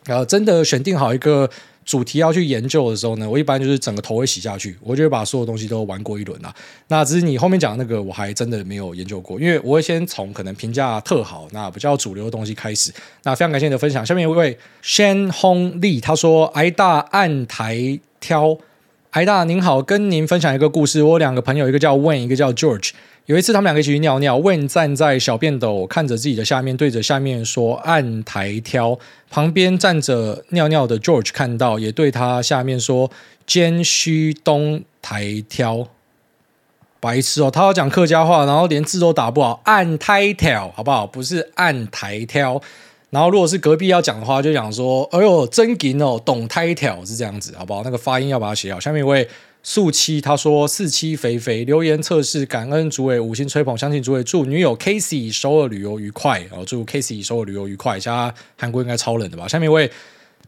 [0.06, 1.48] 呃真的选定好一个。
[1.86, 6.50] 主题要去研究的时候呢，我一般就是整个头会洗下去，我就会把所有东西都玩过一轮啦。
[6.88, 12.90] 那只是你后面讲的那个，我还真的没有研究过，因为我会先从可能评价特好、那比较主流的东西开始。
[13.24, 14.06] 那非常感谢你的分享。
[14.06, 18.56] 下面一位 Shen Hong Lee，他说：“挨大按台挑，
[19.10, 21.02] 挨大您好，跟您分享一个故事。
[21.02, 22.92] 我有两个朋友，一个叫 Wayne，一个叫 George。”
[23.26, 24.38] 有一次，他们两个一起去尿尿。
[24.38, 28.98] Win 站在小便斗，看着自己的下面，对着下面说：“按台挑。”
[29.30, 33.10] 旁边站着尿尿的 George 看到，也对他下面说
[33.46, 35.88] ：“肩虚东台挑。”
[37.00, 41.06] 白痴哦，他要讲客家话，然后连字都打不好，按台挑，好不好？
[41.06, 42.60] 不是按台挑。
[43.08, 48.78] 然后，如果是隔壁要讲的话，就讲说：“哎呦，真紧哦，懂台挑是这样子，好不好？”那个发音要把它写好。
[48.78, 49.26] 下面一位。
[49.66, 57.98] 素七他说四七肥肥留言测试，感恩主委五星吹捧，相信主委祝女友 Casey 首尔旅游愉快哦，祝 Casey 首尔旅游愉快。
[57.98, 59.48] 加韩国应该超冷的吧？
[59.48, 59.90] 下面一位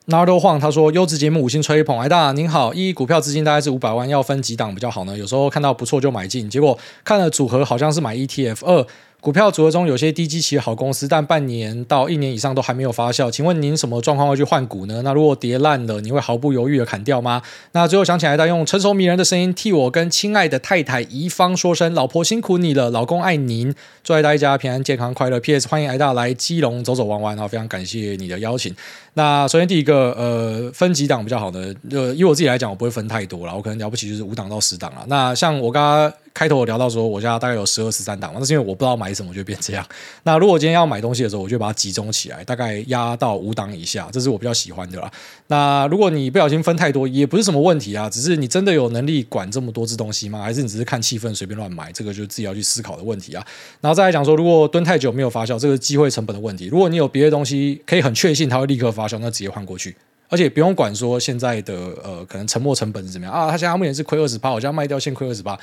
[0.08, 5.16] Nardo 晃他说优质节目五星吹捧，哎大您好，一股票资金大概是五百万，要分几档比较好呢？
[5.16, 8.86] 有时候看到不错就买进，结果看了组合好像是买 ETF 二。
[9.26, 13.28] 股票组合中有些低基期的好公司，但半年到一年以上都还没有发酵。
[13.28, 15.02] 请问您什么状况会去换股呢？
[15.02, 17.42] 那如果跌烂了，你会毫不犹豫的砍掉吗？
[17.72, 23.74] 那最后想起来，他用成熟迷人的声音替我跟亲爱的太太宜芳说声：老婆辛苦你了，老公爱您，
[24.04, 25.40] 祝大家平安健康快乐。
[25.40, 25.66] P.S.
[25.66, 28.72] 欢迎爱大来基隆走走玩玩，然后非常感谢你的邀请。
[29.14, 31.74] 那首先第一个，呃，分几档比较好呢？
[31.90, 35.04] 呃，以我自己来讲，我不会分太多了，我可能了不起就是五档到十档了。
[35.08, 39.82] 那像我刚刚开头我聊到说，我家大概有十二十三档，那是因为我不知道买什么就变这样。
[40.24, 45.10] 那如果今天要买东西的时候，我就把它集中起来，大概压到五档以下，这是我比较喜欢的啦。
[45.46, 50.42] 那如果你不小心分太多，也不是什么问题啊，只是你真的有能力管这么多只东西吗？
[50.42, 51.90] 还是你只是看气氛随便乱买？
[51.90, 53.42] 这个就自己要去思考的问题啊。
[53.80, 56.66] 然后再来讲说，如果蹲太久没有发酵，这个机会成本的问题。
[56.66, 59.96] 如果你有别的东西可以很确信它会立刻发酵，那直接换过去。
[60.28, 61.72] 而且不用管说现在的
[62.02, 63.48] 呃，可能沉没成本是怎么样啊？
[63.48, 65.56] 他现在目前是亏二十八，我现在卖掉现亏二十八，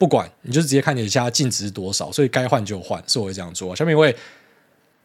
[0.00, 3.76] 不管你就直接看你的家净值多少，所以该换就换，是我会这样做。
[3.76, 4.16] 下面一位。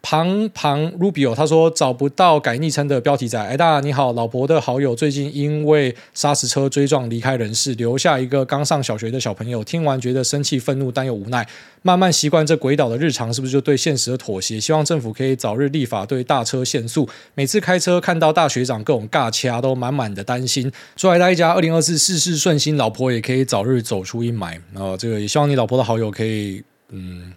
[0.07, 9.63] 庞庞 Rubio 他说找不到改昵称的标题仔，哎大你好，老婆的好友最近因为砂石车追撞离开人世，留下一个刚上小学的小朋友。
[9.63, 11.47] 听完觉得生气、愤怒，但又无奈。
[11.81, 14.59] 慢慢习惯这鬼岛的日常，是不是就对现实的妥协？
[14.59, 17.09] 希望政府可以早日立法对大车限速。
[17.33, 20.71] 每次开车看到大学长各种尬掐，都满满的担心。
[20.95, 24.59] 祝爱大一家二零二四事事顺心，老婆也可以早日走出阴霾。
[24.71, 27.33] 然后这个也希望你老婆的好友可以嗯。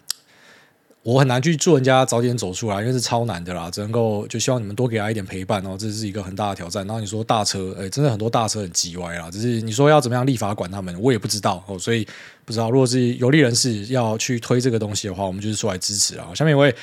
[1.08, 3.70] 我很难去祝人家早点走出来，因为是超难的啦。
[3.70, 6.86] 只能够就希望你们多给他一点陪伴哦，这是一个很大的挑战。
[6.86, 9.30] 然后你说大车，哎，真的很多大车很叽歪啦。
[9.30, 11.78] 只是你说要怎么样立法管他们，我也不知道哦。
[11.78, 12.06] 所以
[12.44, 16.28] 不知道，如果是有利人士要去推这个东西的话，我们就是出来支持啊。
[16.34, 16.74] 下面一位。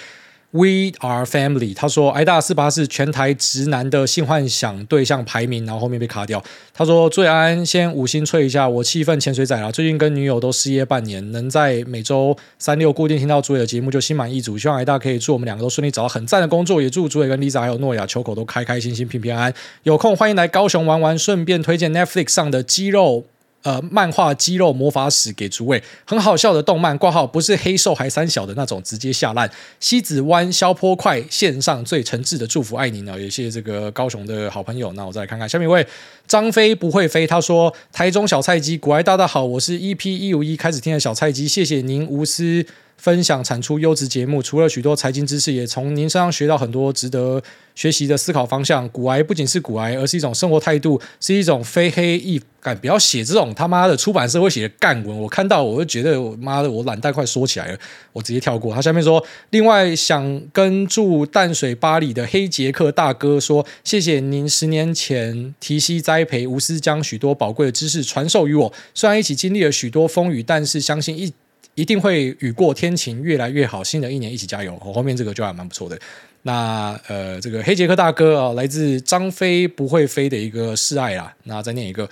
[0.55, 1.75] We are family。
[1.75, 6.41] 他说：“挨大四八是全台直男的性幻想对象排名，然后后面被卡掉。”
[6.73, 9.69] 他说：“最安先五星吹一下，我气愤潜水仔啦！
[9.69, 14.57] 最近跟女友都失业半年，能在每周三六固定听到主委的节目就心满意足。
[14.57, 19.53] 希望挨大可以祝我们两个都顺利找到很赞的工作，也祝主委跟 Lisa 还有诺亚、秋口都开开心心、平平安安。
[19.83, 23.25] 有空欢迎来高雄玩玩，顺便推荐 Netflix 上的肌肉。”
[23.65, 29.49] 呃，漫画《肌肉魔法使》给诸位，很好笑的动漫挂号，不是黑瘦还三小的那种，直接下烂。
[29.79, 34.93] 西子湾消坡快线上最诚挚的祝福，爱您呢，也谢谢这个高雄的好朋友。
[34.93, 35.83] 那我再来看看下面一位
[36.27, 42.63] 张飞不会飞，他说：“台中小菜鸡，古爱大大好，我是 EP 一五一开始听的小菜鸡，谢谢您无私。”
[42.97, 47.41] 分享产出优质节目，除了许多财经知识，也从您身上学到很多值得
[47.75, 48.87] 学习的思考方向。
[48.89, 52.75] 骨癌不仅是骨癌，而是一种生活态度，是一种非黑亦干。
[52.77, 57.77] 不要写这种他妈的出版社会写的干文，我看到我就觉得我妈的我懒蛋快说起来了，
[58.11, 58.73] 我直接跳过。
[58.73, 68.73] 他下面说，另外想跟住淡水巴里的黑杰克大哥说，谢谢您十年前提携栽培，无私将许多宝贵的知识传授于我。
[68.95, 71.31] 虽然一起经历了许多风雨，但是相信一。
[71.75, 73.83] 一定会雨过天晴，越来越好。
[73.83, 74.77] 新的一年一起加油！
[74.83, 75.97] 我后面这个就还蛮不错的。
[76.41, 81.33] 那呃，这个黑杰克大哥啊，来自张飞不会飞的一个示爱啦。
[81.43, 82.09] 那再念一个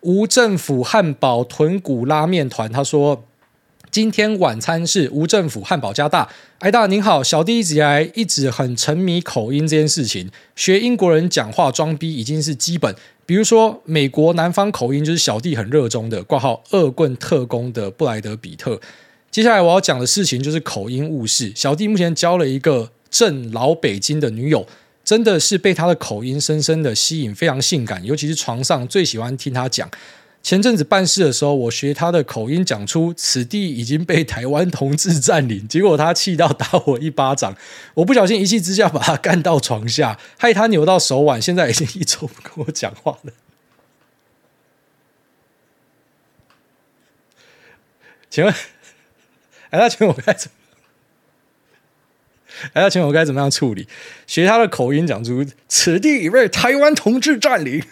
[0.00, 3.24] 无政府汉堡豚骨拉面团，他说。
[3.88, 6.28] 今天晚餐是无政府汉堡加大。
[6.58, 12.94] 哎大您好，小弟一直以来一直很沉迷口音这件事情，学英国人讲话装逼已经是基本。
[13.26, 18.80] 比如说美国南方口音就是小弟很热衷的，挂号恶棍特工的布莱德比特。
[19.30, 21.52] 接下来我要讲的事情就是口音误事。
[21.54, 24.66] 小弟目前交了一个正老北京的女友，
[25.04, 29.90] 真的是被她的口音深深的吸引，非常性感，尤其是床上最喜欢听她讲。
[30.46, 37.56] 前阵子办事的时候，我学他的口音讲出“此地已经被台湾同志占领”，结果他气到打我一巴掌，
[37.94, 43.32] 我不小心一气之下把他干到床下，害他扭到手腕，现在已经一周不跟我讲话了。
[48.30, 48.54] 请问，
[49.70, 50.56] 哎，那请问我该怎么？
[52.74, 53.88] 哎，那请问我该怎么样处理？
[54.28, 57.82] 学他的口音讲出“此地已被台湾同志占领”。